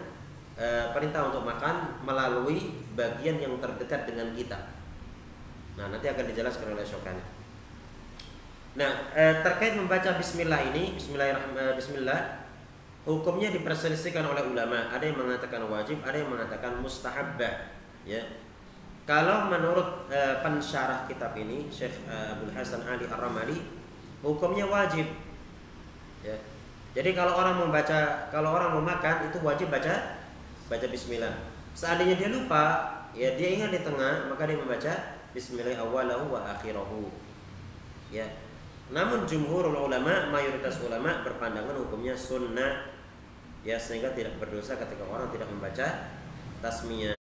[0.57, 4.77] e, perintah untuk makan melalui bagian yang terdekat dengan kita.
[5.77, 7.37] Nah, nanti akan dijelaskan oleh Syokani.
[8.77, 12.21] Nah, eh, terkait membaca bismillah ini, bismillahirrahmanirrahim, bismillah,
[13.09, 14.92] hukumnya diperselisihkan oleh ulama.
[14.92, 17.73] Ada yang mengatakan wajib, ada yang mengatakan mustahabbah,
[18.05, 18.21] ya.
[19.09, 23.64] Kalau menurut eh, pensyarah kitab ini, Syekh eh, Abdul Hasan Ali Ar-Ramali,
[24.21, 25.09] hukumnya wajib.
[26.21, 26.37] Ya.
[26.92, 30.16] Jadi kalau orang membaca, kalau orang mau makan itu wajib baca
[30.67, 31.35] baca bismillah.
[31.77, 32.65] Seandainya dia lupa,
[33.13, 34.93] ya dia ingat di tengah, maka dia membaca
[35.37, 37.13] bismillah awalahu wa akhirahu.
[38.09, 38.27] Ya.
[38.89, 42.97] Namun jumhur ulama, mayoritas ulama berpandangan hukumnya sunnah
[43.67, 46.15] ya sehingga tidak berdosa ketika orang tidak membaca
[46.63, 47.19] tasmiyah.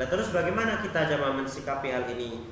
[0.00, 2.48] Nah terus bagaimana kita jamaah mensikapi hal ini?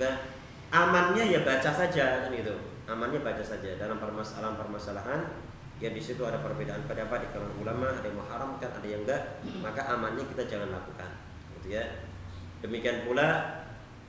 [0.00, 0.24] Nah,
[0.72, 2.56] amannya ya baca saja kan gitu.
[2.88, 5.51] Amannya baca saja dalam permasalahan-permasalahan
[5.82, 9.42] ya di situ ada perbedaan pendapat di kalangan ulama, ada yang mengharamkan, ada yang enggak,
[9.58, 11.10] maka amannya kita jangan lakukan.
[11.58, 11.84] Gitu ya.
[12.62, 13.58] Demikian pula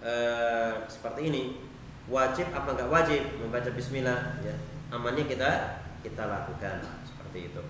[0.03, 1.63] Eh, seperti ini
[2.11, 4.51] wajib apa enggak wajib membaca bismillah ya
[4.91, 7.63] amannya kita kita lakukan seperti itu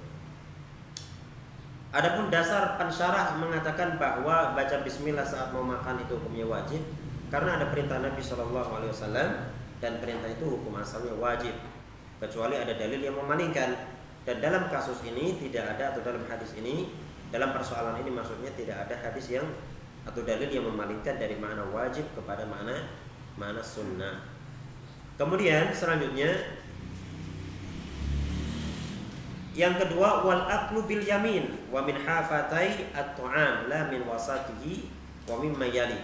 [1.94, 6.82] Adapun dasar pensyarah mengatakan bahwa baca bismillah saat mau makan itu hukumnya wajib
[7.30, 9.30] karena ada perintah Nabi Shallallahu Alaihi Wasallam
[9.78, 11.54] dan perintah itu hukum asalnya wajib
[12.18, 13.78] kecuali ada dalil yang memalingkan
[14.24, 16.88] dan dalam kasus ini tidak ada atau dalam hadis ini
[17.34, 19.48] dalam persoalan ini maksudnya tidak ada hadis yang
[20.04, 22.88] atau dalil yang memalingkan dari makna wajib kepada makna
[23.40, 24.24] makna sunnah.
[25.18, 26.60] Kemudian selanjutnya
[29.54, 34.90] yang kedua wal aklu bil yamin wa min hafatai at-ta'am la min wasatihi
[35.30, 36.00] wa mimma yali.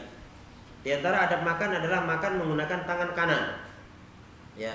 [0.80, 3.44] Di antara adab makan adalah makan menggunakan tangan kanan.
[4.56, 4.72] Ya.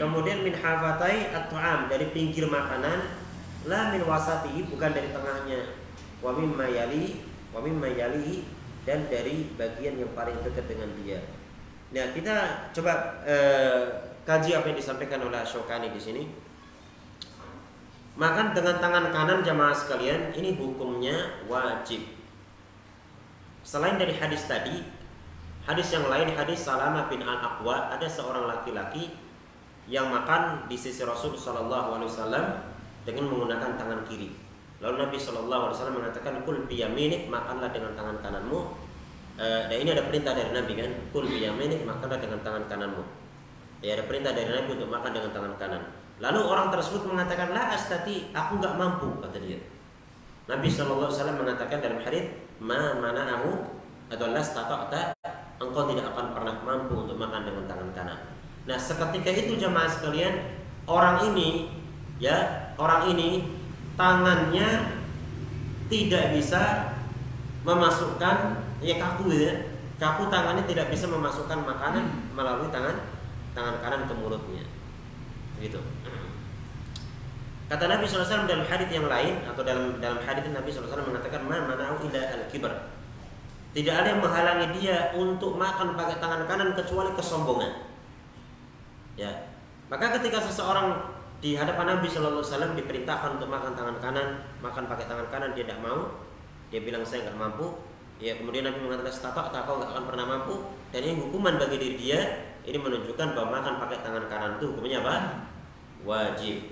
[0.00, 3.12] Kemudian min hafatai at-ta'am dari pinggir makanan
[3.68, 5.78] la min wasatihi bukan dari tengahnya.
[6.24, 8.42] Wa mimma yali wa mimma yalihi
[8.82, 11.22] dan dari bagian yang paling dekat dengan dia.
[11.92, 12.34] Nah, kita
[12.72, 13.84] coba eh,
[14.24, 16.24] kaji apa yang disampaikan oleh Syokani di sini.
[18.12, 22.04] Makan dengan tangan kanan jamaah sekalian, ini hukumnya wajib.
[23.64, 24.84] Selain dari hadis tadi,
[25.64, 29.14] hadis yang lain hadis Salamah bin Al-Aqwa ada seorang laki-laki
[29.90, 32.44] yang makan di sisi Rasul Shallallahu Alaihi Wasallam
[33.02, 34.30] dengan menggunakan tangan kiri.
[34.78, 38.60] Lalu Nabi Shallallahu Alaihi Wasallam mengatakan kul biyaminik makanlah dengan tangan kananmu.
[39.38, 43.02] E, dan ini ada perintah dari Nabi kan, kul biyaminik makanlah dengan tangan kananmu.
[43.82, 45.82] Ya ada perintah dari Nabi untuk makan dengan tangan kanan.
[46.22, 49.58] Lalu orang tersebut mengatakan la astati, aku nggak mampu kata dia.
[50.46, 52.24] Nabi Shallallahu Alaihi Wasallam mengatakan dalam hadis
[52.62, 53.52] ma mana aku
[54.14, 54.54] atau las
[55.62, 58.18] engkau tidak akan pernah mampu untuk makan dengan tangan kanan.
[58.62, 61.70] Nah seketika itu jemaah sekalian orang ini
[62.22, 63.50] ya orang ini
[63.98, 64.98] tangannya
[65.90, 66.94] tidak bisa
[67.66, 69.70] memasukkan ya kaku ya.
[69.98, 73.06] Kaku tangannya tidak bisa memasukkan makanan melalui tangan
[73.54, 74.66] tangan kanan ke mulutnya.
[75.62, 75.78] Gitu.
[77.70, 81.56] Kata Nabi SAW dalam hadis yang lain atau dalam dalam hadis Nabi SAW mengatakan ma
[81.56, 82.92] mana'u ila al kibar
[83.72, 87.91] tidak ada yang menghalangi dia untuk makan pakai tangan kanan kecuali kesombongan
[89.16, 89.52] ya
[89.92, 94.28] maka ketika seseorang di hadapan Nabi Shallallahu Alaihi Wasallam diperintahkan untuk makan tangan kanan,
[94.62, 96.22] makan pakai tangan kanan dia tidak mau,
[96.70, 97.76] dia bilang saya nggak mampu.
[98.22, 100.54] Ya kemudian Nabi mengatakan setapak tak kau nggak akan pernah mampu
[100.94, 102.20] dan ini hukuman bagi diri dia
[102.62, 105.16] ini menunjukkan bahwa makan pakai tangan kanan itu hukumnya apa?
[106.06, 106.70] Wajib.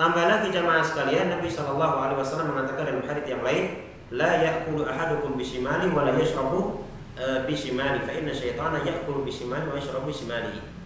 [0.00, 4.88] Tambah lagi jamaah sekalian Nabi Shallallahu Alaihi Wasallam mengatakan dalam hadits yang lain, la yakulu
[4.88, 6.88] ahadukum bishimali wa la yashrabu
[7.20, 10.77] uh, bishimali fa inna syaitana ya'kulu bishimali wa yashrabu bishimali.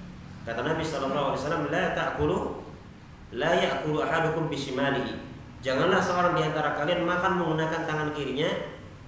[0.42, 2.38] Kata Nabi sallallahu alaihi wasallam la ta'kulu
[3.38, 5.14] la ya'kulu ahadukum bishimalihi.
[5.62, 8.50] Janganlah seorang di antara kalian makan menggunakan tangan kirinya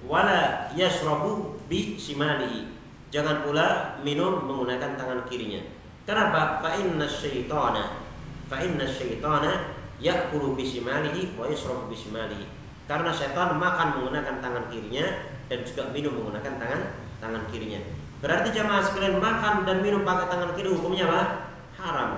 [0.06, 2.70] wala yashrabu bishimalihi.
[3.10, 5.62] Jangan pula minum menggunakan tangan kirinya.
[6.06, 6.62] Kenapa?
[6.62, 8.04] Fa inna syaitana
[8.46, 12.46] fa inna syaitana ya'kulu bishimalihi wa yashrabu bishimalihi.
[12.86, 15.04] Karena syaitan makan menggunakan tangan kirinya
[15.50, 16.80] dan juga minum menggunakan tangan
[17.18, 17.80] tangan kirinya.
[18.24, 21.52] Berarti jamaah sekalian makan dan minum pakai tangan kiri hukumnya apa?
[21.76, 22.10] Haram.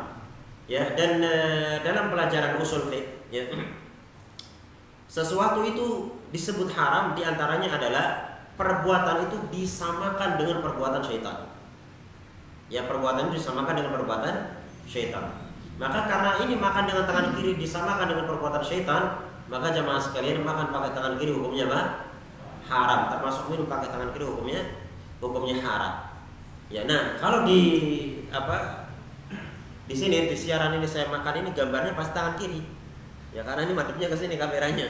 [0.70, 1.34] Ya, dan e,
[1.82, 3.42] dalam pelajaran usul fiqh ya,
[5.10, 8.06] sesuatu itu disebut haram di antaranya adalah
[8.54, 11.50] perbuatan itu disamakan dengan perbuatan syaitan.
[12.70, 14.34] Ya, perbuatan itu disamakan dengan perbuatan
[14.86, 15.42] syaitan.
[15.82, 20.70] Maka karena ini makan dengan tangan kiri disamakan dengan perbuatan syaitan, maka jamaah sekalian makan
[20.70, 21.82] pakai tangan kiri hukumnya apa?
[22.70, 23.00] Haram.
[23.10, 24.85] Termasuk minum pakai tangan kiri hukumnya
[25.20, 25.94] hukumnya haram.
[26.66, 27.60] Ya, nah kalau di
[28.28, 28.88] apa
[29.86, 32.60] di sini di siaran ini saya makan ini gambarnya pas tangan kiri.
[33.30, 34.88] Ya karena ini madepnya ke sini kameranya.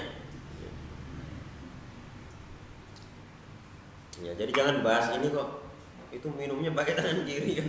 [4.17, 5.69] Ya, jadi jangan bahas ini kok
[6.09, 7.69] itu minumnya pakai tangan kiri kan.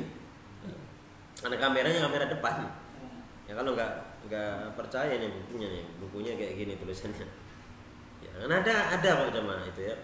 [1.44, 2.56] Karena kameranya kamera depan
[3.48, 3.92] ya kalau nggak
[4.28, 7.28] nggak percaya nih bukunya nih bukunya kayak gini tulisannya
[8.20, 9.96] ya kan ada ada kok jemaah itu ya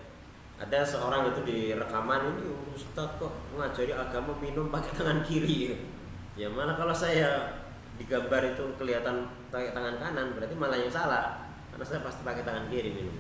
[0.63, 5.76] ada seorang itu di rekaman ini Ustadz kok mengajari agama minum pakai tangan kiri
[6.39, 7.60] ya mana kalau saya
[7.99, 12.47] di gambar itu kelihatan pakai tangan kanan berarti malah yang salah karena saya pasti pakai
[12.47, 13.15] tangan kiri minum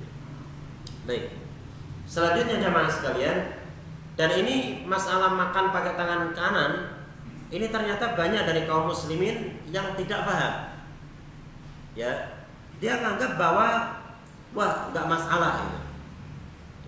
[1.03, 1.35] baik
[2.07, 3.37] selanjutnya jemaah sekalian
[4.15, 7.03] dan ini masalah makan pakai tangan kanan
[7.53, 10.53] ini ternyata banyak dari kaum muslimin yang tidak paham.
[11.93, 12.41] Ya,
[12.81, 13.67] dia menganggap bahwa
[14.57, 15.79] wah nggak masalah ini.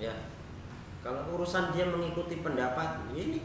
[0.10, 0.14] Ya,
[1.06, 3.38] kalau urusan dia mengikuti pendapat ini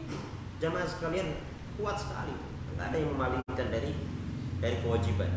[0.57, 1.45] jamaah sekalian
[1.77, 2.33] kuat sekali,
[2.73, 3.93] nggak ada yang memalingkan dari
[4.57, 5.29] dari kewajiban,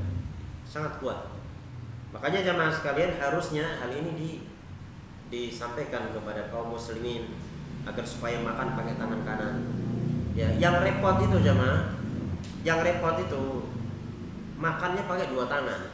[0.64, 1.36] sangat kuat.
[2.16, 4.30] Makanya jamaah sekalian harusnya hal ini di
[5.28, 7.28] disampaikan kepada kaum muslimin
[7.84, 9.54] agar supaya makan pakai tangan kanan.
[10.32, 11.92] Ya yang repot itu jamaah
[12.64, 13.68] yang repot itu
[14.56, 15.92] makannya pakai dua tangan.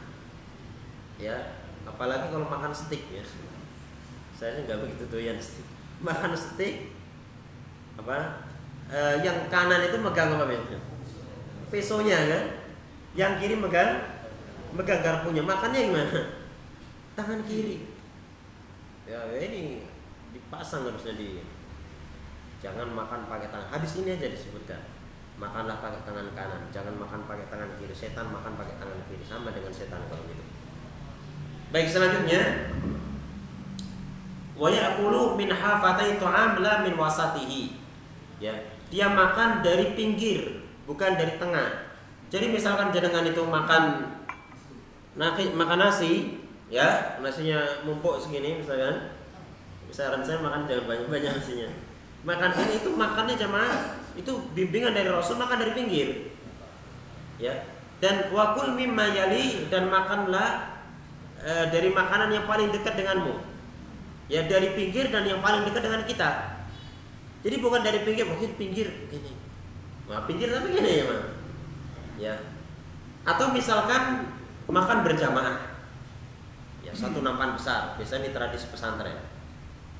[1.19, 3.25] Ya apalagi kalau makan steak ya.
[4.31, 6.93] Saya nggak begitu doyan steak makan steak
[7.97, 8.45] apa
[8.89, 10.79] e, yang kanan itu megang apa ya
[11.69, 12.43] pesonya kan
[13.13, 14.01] yang kiri megang
[14.73, 16.19] megang garpunya makannya gimana
[17.17, 17.85] tangan kiri
[19.07, 19.85] ya ini
[20.33, 21.43] dipasang harusnya di
[22.61, 23.67] Jangan makan pakai tangan.
[23.73, 24.77] Habis ini aja disebutkan.
[25.41, 27.89] Makanlah pakai tangan kanan, jangan makan pakai tangan kiri.
[27.97, 30.45] Setan makan pakai tangan kiri sama dengan setan kalau gitu.
[31.73, 32.69] Baik selanjutnya
[34.61, 37.81] wa ya'kulu min hafatai ta'am la min wasatihi.
[38.37, 38.53] Ya,
[38.93, 41.89] dia makan dari pinggir, bukan dari tengah.
[42.29, 44.13] Jadi misalkan jenengan itu makan
[45.17, 46.11] nasi, makan nasi,
[46.69, 49.17] ya nasinya mumpuk segini misalkan.
[49.89, 51.69] Misalkan saya makan jangan banyak-banyak nasinya
[52.21, 56.09] makan ini itu makannya jamaah itu bimbingan dari Rasul makan dari pinggir
[57.41, 57.65] ya
[57.97, 60.81] dan wakul mimma yali dan makanlah
[61.41, 63.41] e, dari makanan yang paling dekat denganmu
[64.31, 66.29] ya dari pinggir dan yang paling dekat dengan kita.
[67.43, 69.35] Jadi bukan dari pinggir mungkin pinggir gini.
[70.07, 71.21] Nah, pinggir tapi gini ya mah
[72.15, 72.35] ya.
[73.27, 74.31] Atau misalkan
[74.71, 75.75] makan berjamaah.
[76.79, 77.99] Ya satu nampan besar.
[77.99, 79.19] Biasanya di tradisi pesantren.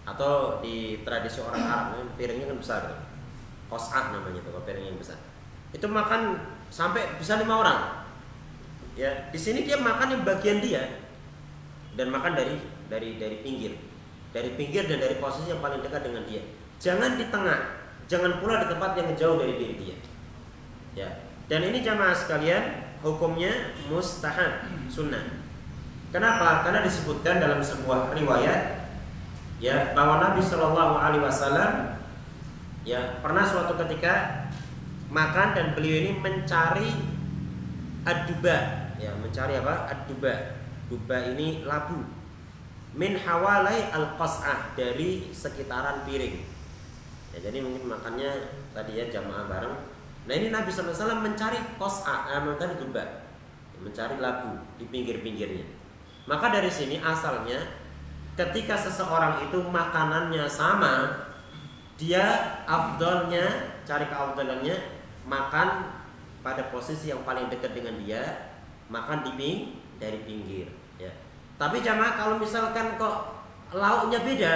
[0.08, 2.82] Atau di tradisi orang Arab piringnya kan besar.
[3.67, 5.20] Kosah namanya itu piring yang besar.
[5.76, 6.39] Itu makan
[6.72, 7.80] sampai bisa lima orang.
[8.96, 10.84] Ya di sini dia makan yang bagian dia
[12.00, 12.56] dan makan dari
[12.88, 13.91] dari dari pinggir
[14.32, 16.44] dari pinggir dan dari posisi yang paling dekat dengan dia.
[16.80, 17.84] Jangan di tengah.
[18.08, 19.98] Jangan pula di tempat yang jauh dari diri dia.
[20.96, 21.10] Ya.
[21.48, 22.63] Dan ini jamaah sekalian
[23.04, 25.44] hukumnya mustahab sunnah.
[26.12, 26.63] Kenapa?
[26.63, 28.88] Karena disebutkan dalam sebuah riwayat
[29.64, 31.72] ya bahwa Nabi Shallallahu Alaihi Wasallam
[32.84, 34.47] ya pernah suatu ketika
[35.08, 36.91] makan dan beliau ini mencari
[38.03, 38.58] aduba
[38.99, 39.91] ya mencari apa?
[39.91, 40.60] Aduba.
[40.91, 42.03] Duba ini labu
[42.92, 46.44] min hawalai al qas'ah dari sekitaran piring.
[47.32, 49.76] Ya jadi mungkin makannya tadi ya jamaah bareng.
[50.28, 53.04] Nah ini Nabi SAW mencari qas'ah eh, mencari duba
[53.82, 55.66] mencari labu di pinggir-pinggirnya.
[56.30, 57.58] Maka dari sini asalnya
[58.38, 61.26] ketika seseorang itu makanannya sama
[61.98, 64.76] dia afdolnya cari keafdolannya
[65.26, 65.70] makan
[66.42, 68.50] pada posisi yang paling dekat dengan dia
[68.89, 69.58] makan di ping
[70.02, 70.81] dari pinggir
[71.62, 74.53] tapi jamaah kalau misalkan kok lauknya beda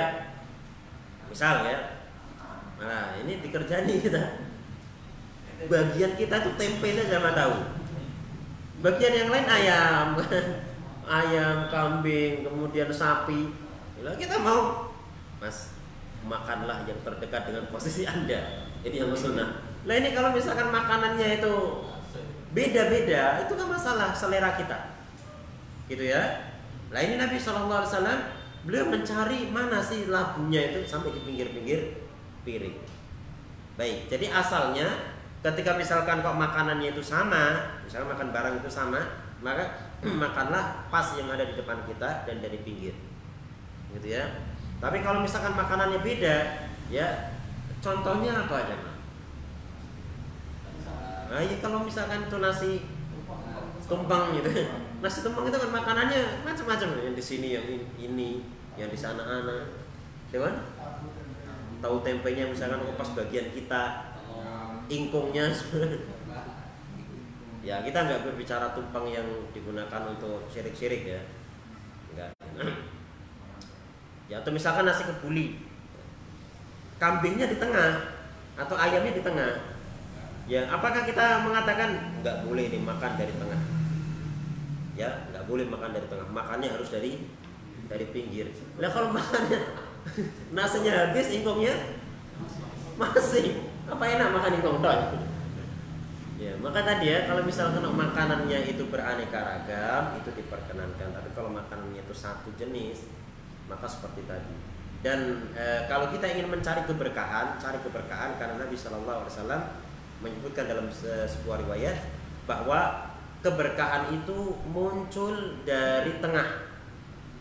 [1.30, 1.95] misal ya
[2.76, 4.24] Nah, ini dikerjani kita.
[5.72, 7.56] Bagian kita tuh tempe saja sama tahu.
[8.84, 10.20] Bagian yang lain ayam,
[11.24, 13.56] ayam, kambing, kemudian sapi.
[14.03, 14.91] Lah kita mau,
[15.39, 15.72] Mas,
[16.28, 18.68] makanlah yang terdekat dengan posisi Anda.
[18.84, 19.64] Ini yang sunnah.
[19.88, 21.53] Lah ini kalau misalkan makanannya itu
[22.51, 24.99] beda-beda, itu kan masalah selera kita.
[25.88, 26.53] Gitu ya.
[26.96, 28.20] Lah ini Nabi Shallallahu alaihi wasallam
[28.64, 32.00] beliau mencari mana sih labunya itu sampai di pinggir-pinggir
[32.48, 32.80] piring.
[33.76, 34.88] Baik, jadi asalnya
[35.43, 39.04] ketika misalkan kok makanannya itu sama, misalnya makan barang itu sama,
[39.43, 39.91] maka
[40.24, 42.96] makanlah pas yang ada di depan kita dan dari pinggir.
[43.91, 44.24] Gitu ya.
[44.80, 47.36] Tapi kalau misalkan makanannya beda, ya
[47.84, 48.76] contohnya apa aja,
[51.26, 52.86] Nah, ya kalau misalkan itu nasi
[53.89, 54.85] tumpang gitu.
[55.06, 57.62] Nasi tumpang itu kan makanannya macam-macam yang di sini yang
[58.01, 58.41] ini,
[58.74, 59.70] yang di sana ana.
[60.34, 60.66] Ya kan?
[61.78, 63.82] Tahu tempenya misalkan oh, pas bagian kita
[64.89, 65.45] ingkungnya.
[67.66, 71.22] Ya kita nggak berbicara tumpang yang digunakan untuk syirik-syirik ya.
[72.14, 72.30] Enggak
[74.30, 75.66] ya atau misalkan nasi kebuli.
[77.01, 78.06] Kambingnya di tengah
[78.53, 79.66] atau ayamnya di tengah.
[80.45, 83.75] Ya apakah kita mengatakan nggak boleh dimakan dari tengah
[84.96, 86.28] ya nggak boleh makan dari tengah.
[86.32, 87.24] Makannya harus dari
[87.86, 88.50] dari pinggir.
[88.80, 89.60] Nah kalau makannya
[90.58, 91.76] nasinya habis ingkungnya
[92.96, 93.62] masih.
[93.86, 94.98] Apa enak makan ingkung toh
[96.36, 101.16] ya maka tadi ya kalau misalkan makanannya itu beraneka ragam itu diperkenankan.
[101.16, 103.08] Tapi kalau makanannya itu satu jenis
[103.72, 104.56] maka seperti tadi.
[105.02, 109.64] Dan e, kalau kita ingin mencari keberkahan cari keberkahan karena Nabi Shallallahu Alaihi Wasallam
[110.20, 111.98] menyebutkan dalam sebuah riwayat
[112.50, 113.05] bahwa
[113.46, 116.66] keberkahan itu muncul dari tengah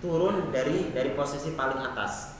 [0.05, 2.37] turun dari dari posisi paling atas.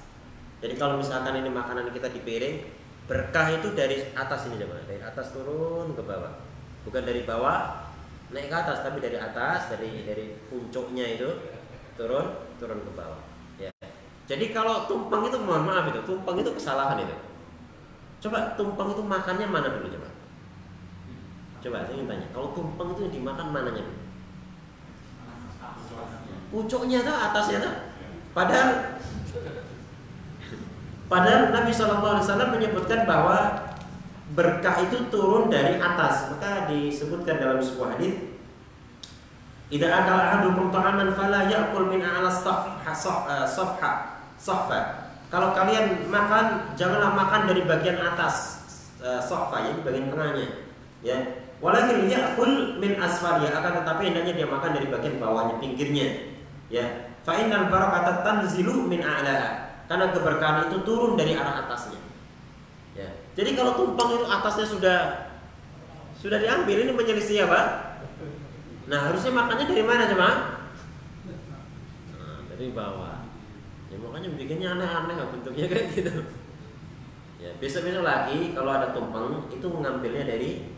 [0.61, 2.61] Jadi kalau misalkan ini makanan kita di piring
[3.09, 6.37] berkah itu dari atas ini coba dari atas turun ke bawah.
[6.85, 7.89] Bukan dari bawah
[8.37, 11.29] naik ke atas tapi dari atas dari dari puncuknya itu
[11.97, 13.21] turun turun ke bawah.
[13.57, 13.73] Ya.
[14.29, 17.17] Jadi kalau tumpeng itu mohon maaf itu tumpeng itu kesalahan itu.
[18.29, 20.14] Coba tumpeng itu makannya mana dulu coba
[21.65, 23.85] coba saya ingin tanya kalau tumpeng itu dimakan mananya
[26.53, 27.75] pucuknya tuh atasnya tuh
[28.37, 28.95] padahal
[31.05, 32.25] Padahal Nabi SAW
[32.57, 33.61] menyebutkan bahwa
[34.33, 36.33] berkah itu turun dari atas.
[36.33, 38.35] Maka disebutkan dalam sebuah hadis,
[39.69, 42.91] "Idza akala ahadukum ta'aman fala ya'kul min a'la safha
[43.45, 43.93] safha
[44.41, 44.81] safha."
[45.29, 48.65] Kalau kalian makan, janganlah makan dari bagian atas
[49.03, 50.47] uh, safha, jadi bagian tengahnya.
[51.05, 51.44] Ya.
[51.63, 56.35] Walakin ya'kul min asfaliya, akan tetapi hendaknya dia makan dari bagian bawahnya, pinggirnya.
[56.73, 57.13] Ya.
[57.25, 62.01] Fa innal barakata tanzilu min a'laha karena keberkahan itu turun dari arah atasnya.
[62.97, 63.09] Ya.
[63.37, 64.99] Jadi kalau tumpang itu atasnya sudah
[66.21, 67.61] sudah diambil ini menyelisih apa?
[68.89, 70.29] Nah harusnya makannya dari mana coba?
[72.17, 73.25] Nah, dari bawah.
[73.93, 76.13] Ya makanya bikinnya aneh-aneh bentuknya kayak gitu.
[77.41, 80.74] Ya besok-besok lagi kalau ada tumpeng itu mengambilnya dari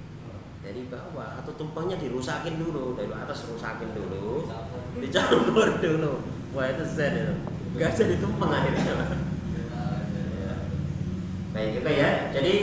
[0.67, 4.51] dari bawah atau tumpengnya dirusakin dulu dari atas rusakin dulu
[4.99, 6.19] dicampur dulu.
[6.51, 7.35] Wah itu zen itu.
[7.79, 9.07] Nggak jadi tumpeng akhirnya.
[11.55, 12.11] Baik itu ya.
[12.35, 12.55] Jadi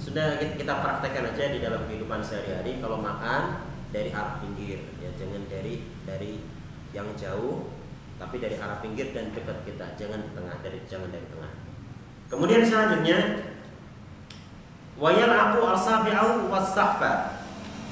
[0.00, 2.80] sudah kita praktekkan aja di dalam kehidupan sehari-hari.
[2.80, 4.80] Kalau makan dari arah pinggir.
[5.04, 6.40] Ya jangan dari dari
[6.96, 7.68] yang jauh
[8.16, 9.92] tapi dari arah pinggir dan dekat kita.
[10.00, 11.52] Jangan di tengah dari jangan dari tengah.
[12.32, 13.18] Kemudian selanjutnya
[14.96, 17.36] wayal abu asabi'au wasahfa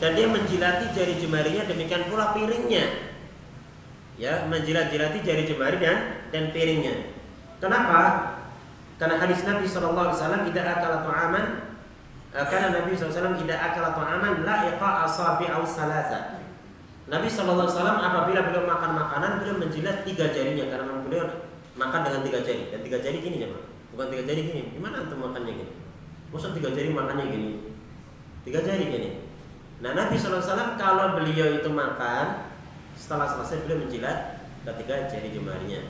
[0.03, 3.15] dan dia menjilati jari jemarinya demikian pula piringnya.
[4.15, 7.15] Ya menjilat-jilati jari jemari dan dan piringnya.
[7.59, 8.31] Kenapa?
[8.95, 11.45] Karena hadis Nabi Wasallam tidak akal ta'aman
[12.31, 16.47] eh, karena Nabi SAW tidak akal ta'aman la iqa asabi au salasa.
[17.11, 20.71] Nabi Wasallam apabila beliau makan makanan beliau menjilat tiga jarinya.
[20.71, 21.27] Karena beliau
[21.75, 22.71] makan dengan tiga jari.
[22.71, 23.67] Dan tiga jari gini jemaah.
[23.95, 24.63] Bukan tiga jari gini.
[24.79, 25.84] Gimana antum makannya gini
[26.35, 27.53] maksud tiga jari makannya gini
[28.43, 29.11] tiga jari gini
[29.79, 32.51] nah Nabi SAW kalau beliau itu makan
[32.99, 35.81] setelah selesai beliau menjilat ketiga jari jemarinya.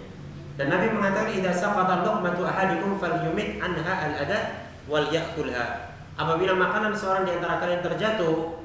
[0.55, 5.95] Dan Nabi mengatakan idza saqata luqmatu ahadikum falyumit anha al-ada wal yakulha.
[6.15, 8.63] Apabila makanan seorang di antara kalian terjatuh,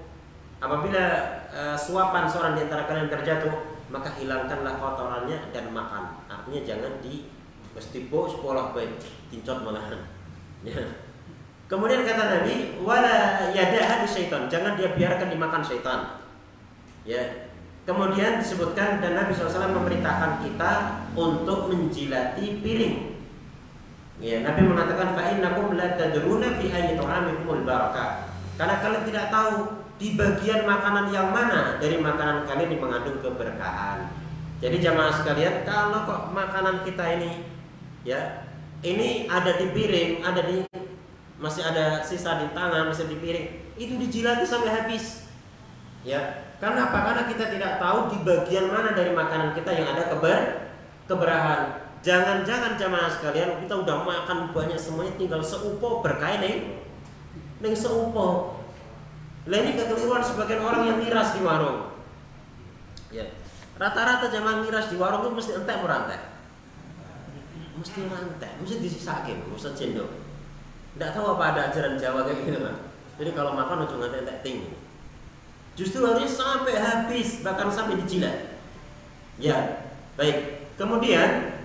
[0.61, 1.03] apabila
[1.49, 3.53] uh, suapan seorang di antara kalian terjatuh,
[3.89, 6.21] maka hilangkanlah kotorannya dan makan.
[6.29, 7.25] Artinya jangan di
[7.73, 9.01] mestipo sekolah baik
[9.33, 10.01] tincot malahan.
[10.61, 11.08] Ya.
[11.69, 16.17] Kemudian kata Nabi, wala yadaha syaitan, jangan dia biarkan dimakan syaitan.
[17.05, 17.49] Ya,
[17.89, 23.17] Kemudian disebutkan dan Nabi SAW memerintahkan kita untuk menjilati piring.
[24.21, 28.29] Ya, Nabi mengatakan fa innakum la tadruna fi ayyi ta'amikumul barakah.
[28.61, 34.13] Karena kalian tidak tahu di bagian makanan yang mana dari makanan kalian yang mengandung keberkahan.
[34.61, 37.41] Jadi jamaah sekalian, kalau kok makanan kita ini
[38.05, 38.45] ya
[38.85, 40.61] ini ada di piring, ada di
[41.39, 43.47] masih ada sisa di tangan, masih di piring,
[43.79, 45.25] itu dijilati sampai habis.
[46.03, 46.99] Ya, karena apa?
[47.11, 50.39] Karena kita tidak tahu di bagian mana dari makanan kita yang ada keber
[51.07, 51.89] keberahan.
[51.99, 56.55] Jangan-jangan jamaah sekalian kita udah makan banyak semuanya tinggal seupo berkait nih,
[57.59, 58.59] nih seupo.
[59.47, 61.91] Lah ini kekeliruan sebagian orang yang miras di warung.
[63.09, 63.25] Ya,
[63.79, 66.19] Rata-rata jamaah miras di warung itu mesti entek merantai.
[67.79, 70.18] Mesti rantai, mesti disisakin, mesti cendok.
[70.99, 72.75] Tidak tahu apa ada ajaran Jawa kayak gini kan.
[73.15, 74.75] Jadi kalau makan ujung entek entek tinggi.
[75.79, 78.59] Justru harusnya sampai habis, bahkan sampai dijilat.
[79.39, 79.87] Ya,
[80.19, 80.67] baik.
[80.75, 81.55] Kemudian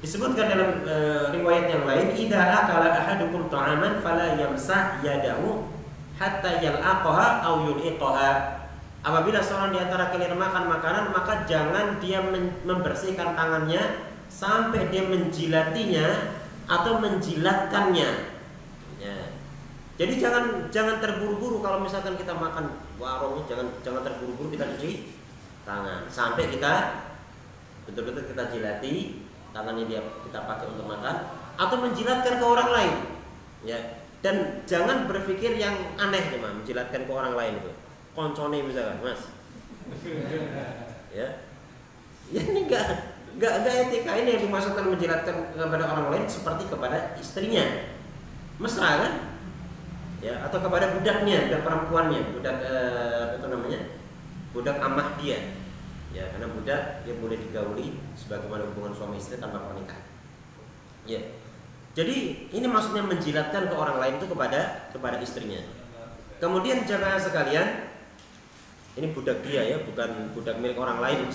[0.00, 0.96] disebutkan dalam e,
[1.36, 5.68] riwayat yang lain, "Idza akala ahadukum ta'aman fala yamsah yadahu
[6.16, 8.32] hatta yal'aqaha aw yul'iqaha."
[9.04, 12.24] Apabila seorang di antara kalian makan makanan, maka jangan dia
[12.64, 16.37] membersihkan tangannya sampai dia menjilatinya
[16.68, 18.10] atau menjilatkannya.
[19.00, 19.18] Ya.
[19.98, 25.18] Jadi jangan jangan terburu-buru kalau misalkan kita makan warung jangan jangan terburu-buru kita cuci
[25.66, 27.02] tangan sampai kita
[27.88, 31.16] betul-betul kita jilati tangannya dia kita pakai untuk makan
[31.58, 32.94] atau menjilatkan ke orang lain.
[33.66, 33.80] Ya.
[34.18, 37.70] Dan jangan berpikir yang aneh nih, menjilatkan ke orang lain itu
[38.18, 39.22] koncone misalkan mas
[41.14, 41.38] ya
[42.34, 42.86] ya ini enggak
[43.36, 47.64] enggak etika ini yang dimaksudkan menjelaskan kepada orang lain seperti kepada istrinya.
[48.56, 49.12] Mesra kan?
[50.18, 52.20] Ya atau kepada budaknya budak perempuannya.
[52.34, 53.80] Budak eh, apa namanya?
[54.56, 55.38] Budak amah dia.
[56.10, 60.04] Ya karena budak dia boleh digauli sebagaimana hubungan suami istri tanpa pernikahan.
[61.06, 61.20] Ya.
[61.98, 65.58] Jadi ini maksudnya menjilatkan ke orang lain itu kepada kepada istrinya.
[66.38, 67.90] Kemudian jamaah sekalian
[68.98, 71.26] ini budak dia ya, bukan budak milik orang lain.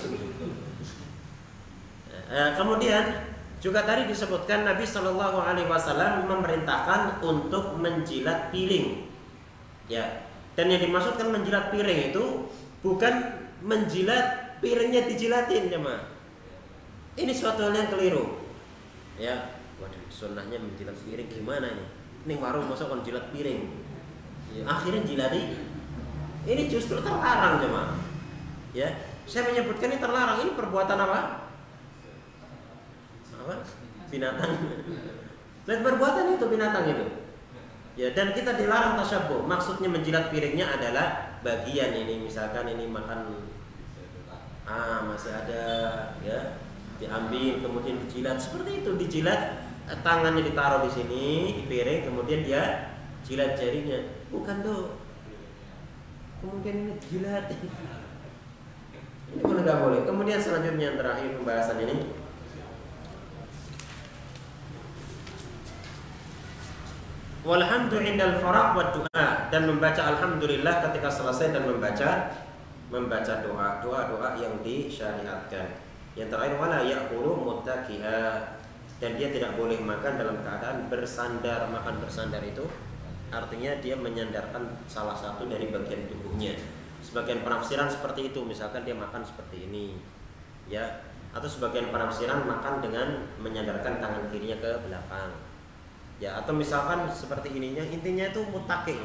[2.34, 3.30] Eh, kemudian
[3.62, 9.06] juga tadi disebutkan Nabi Shallallahu Alaihi Wasallam memerintahkan untuk menjilat piring.
[9.86, 10.26] Ya,
[10.58, 12.50] dan yang dimaksudkan menjilat piring itu
[12.82, 13.14] bukan
[13.62, 16.10] menjilat piringnya dijilatin ya ma.
[17.14, 18.42] Ini suatu hal yang keliru.
[19.22, 21.86] Ya, waduh sunnahnya menjilat piring gimana ini?
[22.26, 23.70] Ini warung masa kon jilat piring.
[24.58, 25.54] Ya, akhirnya jilati
[26.50, 27.94] ini justru terlarang jemaah.
[28.74, 28.90] Ya,
[29.30, 30.42] saya menyebutkan ini terlarang.
[30.42, 31.43] Ini perbuatan apa?
[33.44, 33.56] Apa?
[34.08, 34.52] Binatang.
[35.68, 37.06] Dan perbuatan itu binatang itu.
[37.94, 39.46] Ya, dan kita dilarang tasyabuh.
[39.46, 43.36] Maksudnya menjilat piringnya adalah bagian ini misalkan ini makan
[44.64, 45.64] ah masih ada
[46.24, 46.56] ya
[46.96, 49.60] diambil kemudian dijilat seperti itu dijilat
[50.08, 51.26] tangannya ditaruh di sini
[51.60, 52.96] di piring kemudian dia
[53.28, 54.00] jilat jarinya
[54.32, 55.04] bukan tuh
[56.44, 57.68] Kemudian ini jilat ini
[59.40, 61.96] pun nggak boleh kemudian selanjutnya yang terakhir pembahasan ini
[68.96, 72.32] Doa dan membaca alhamdulillah ketika selesai dan membaca
[72.88, 73.84] membaca doa.
[73.84, 75.76] Doa-doa yang disyariatkan.
[76.16, 78.56] Yang terakhir wala yaqulu muttaqi'a
[79.04, 81.68] dan dia tidak boleh makan dalam keadaan bersandar.
[81.68, 82.64] Makan bersandar itu
[83.28, 86.56] artinya dia menyandarkan salah satu dari bagian tubuhnya.
[87.04, 88.40] Sebagian penafsiran seperti itu.
[88.48, 90.00] Misalkan dia makan seperti ini.
[90.72, 91.04] Ya.
[91.36, 95.53] Atau sebagian penafsiran makan dengan menyandarkan tangan kirinya ke belakang
[96.22, 99.02] ya atau misalkan seperti ininya intinya itu mutaking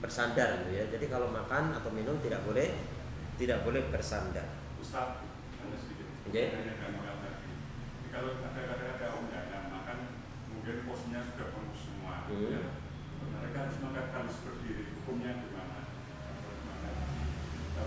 [0.00, 0.84] bersandar gitu ya.
[0.88, 2.72] Jadi kalau makan atau minum tidak boleh
[3.36, 4.48] tidak boleh bersandar.
[4.80, 5.20] Ustaz,
[5.60, 6.08] ada sedikit.
[6.28, 6.56] Okay.
[8.10, 9.98] Kalau ada ada undangan makan,
[10.50, 12.26] mungkin posnya sudah penuh semua.
[12.26, 12.48] Hmm.
[12.48, 12.62] Ya.
[13.20, 15.78] Mereka harus mengatakan berdiri hukumnya gimana?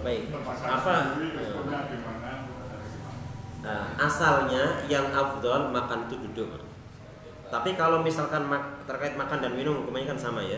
[0.01, 0.21] Baik.
[0.33, 0.93] apa?
[1.21, 2.31] gimana?
[3.63, 6.72] Nah, asalnya yang afdol makan itu duduk
[7.53, 8.49] tapi kalau misalkan
[8.89, 10.57] terkait makan dan minum hukumnya kan sama ya.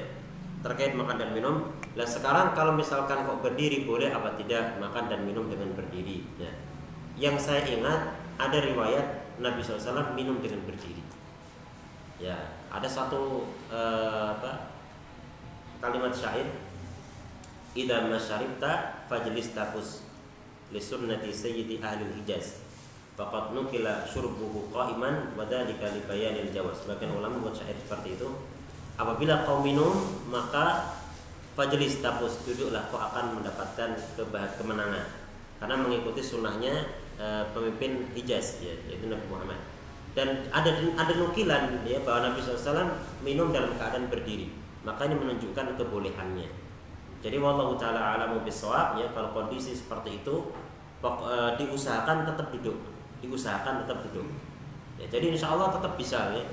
[0.63, 1.67] Terkait makan dan minum.
[1.99, 6.23] Lah sekarang kalau misalkan kok berdiri boleh apa tidak makan dan minum dengan berdiri?
[6.39, 6.55] Ya.
[7.15, 11.03] yang saya ingat ada riwayat Nabi SAW minum dengan berdiri.
[12.15, 12.35] Ya
[12.71, 14.71] ada satu uh, apa
[15.83, 16.47] kalimat syair.
[17.75, 20.07] Idza masyaribta fajlis tafus
[20.71, 22.64] li sunnati sayyidi ahli hijaz
[23.16, 28.28] faqad nukila syurbuhu qa'iman wa dzalika li bayanil jawaz sebagian ulama buat syair seperti itu.
[28.99, 29.91] Apabila kau minum
[30.28, 30.95] maka
[31.55, 33.95] fajlis tafus duduklah kau akan mendapatkan
[34.59, 35.07] kemenangan.
[35.55, 39.59] Karena mengikuti sunnahnya e, pemimpin Hijaz ya, yaitu Nabi Muhammad.
[40.11, 44.51] Dan ada ada nukilan ya bahwa Nabi SAW minum dalam keadaan berdiri.
[44.84, 46.51] Maka ini menunjukkan kebolehannya.
[47.24, 50.51] Jadi wallahu taala alamu bisawab ya kalau kondisi seperti itu
[50.99, 52.76] pok, e, diusahakan tetap duduk
[53.26, 54.30] diusahakan tetap duduk
[55.01, 56.45] ya jadi insya Allah tetap bisa ya.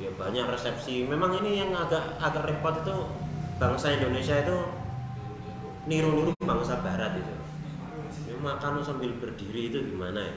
[0.00, 1.04] Ya banyak resepsi.
[1.04, 2.96] Memang ini yang agak agak repot itu
[3.60, 4.56] bangsa Indonesia itu
[5.84, 7.34] niru-niru bangsa Barat itu.
[8.24, 10.34] Ya, makan sambil berdiri itu gimana ya?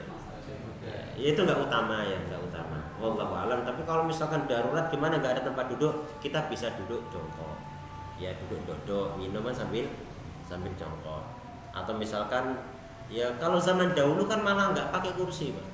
[1.16, 2.76] Ya itu nggak utama ya nggak utama.
[3.00, 5.16] Wallahu alam tapi kalau misalkan darurat gimana?
[5.16, 7.56] Nggak ada tempat duduk kita bisa duduk jongkok.
[8.20, 9.88] Ya duduk duduk minuman sambil
[10.44, 11.24] sambil jongkok.
[11.72, 12.60] Atau misalkan
[13.08, 15.73] ya kalau zaman dahulu kan malah nggak pakai kursi pak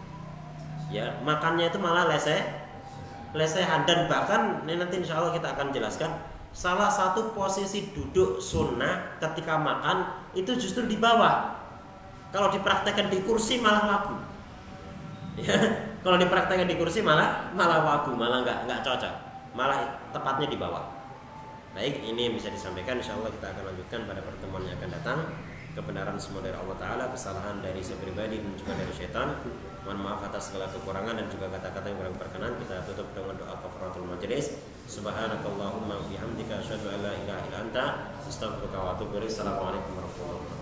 [0.91, 2.43] ya makannya itu malah leseh
[3.33, 3.87] lesehan.
[3.87, 6.11] Dan bahkan ini nanti insya Allah kita akan jelaskan
[6.51, 11.57] salah satu posisi duduk sunnah ketika makan itu justru di bawah.
[12.31, 14.31] Kalau dipraktekkan di kursi malah laku
[15.39, 15.57] ya
[16.05, 19.15] kalau dipraktekkan di kursi malah malah wagu malah nggak nggak cocok.
[19.55, 20.85] Malah tepatnya di bawah.
[21.75, 22.99] Baik ini yang bisa disampaikan.
[22.99, 25.19] Insya Allah kita akan lanjutkan pada pertemuan yang akan datang.
[25.71, 29.39] Kebenaran semua dari Allah Taala kesalahan dari saya pribadi dan juga dari setan
[29.85, 32.53] mohon maaf atas segala kekurangan dan juga kata-kata yang kurang berkenan.
[32.61, 34.61] Kita tutup dengan doa kafaratul majelis
[34.91, 37.85] subhanakallahumma bihamdika asyhadu an la ilaha illa anta
[38.25, 39.33] astaghfiruka wa atubu ilaik.
[39.33, 40.60] Assalamualaikum warahmatullahi wabarakatuh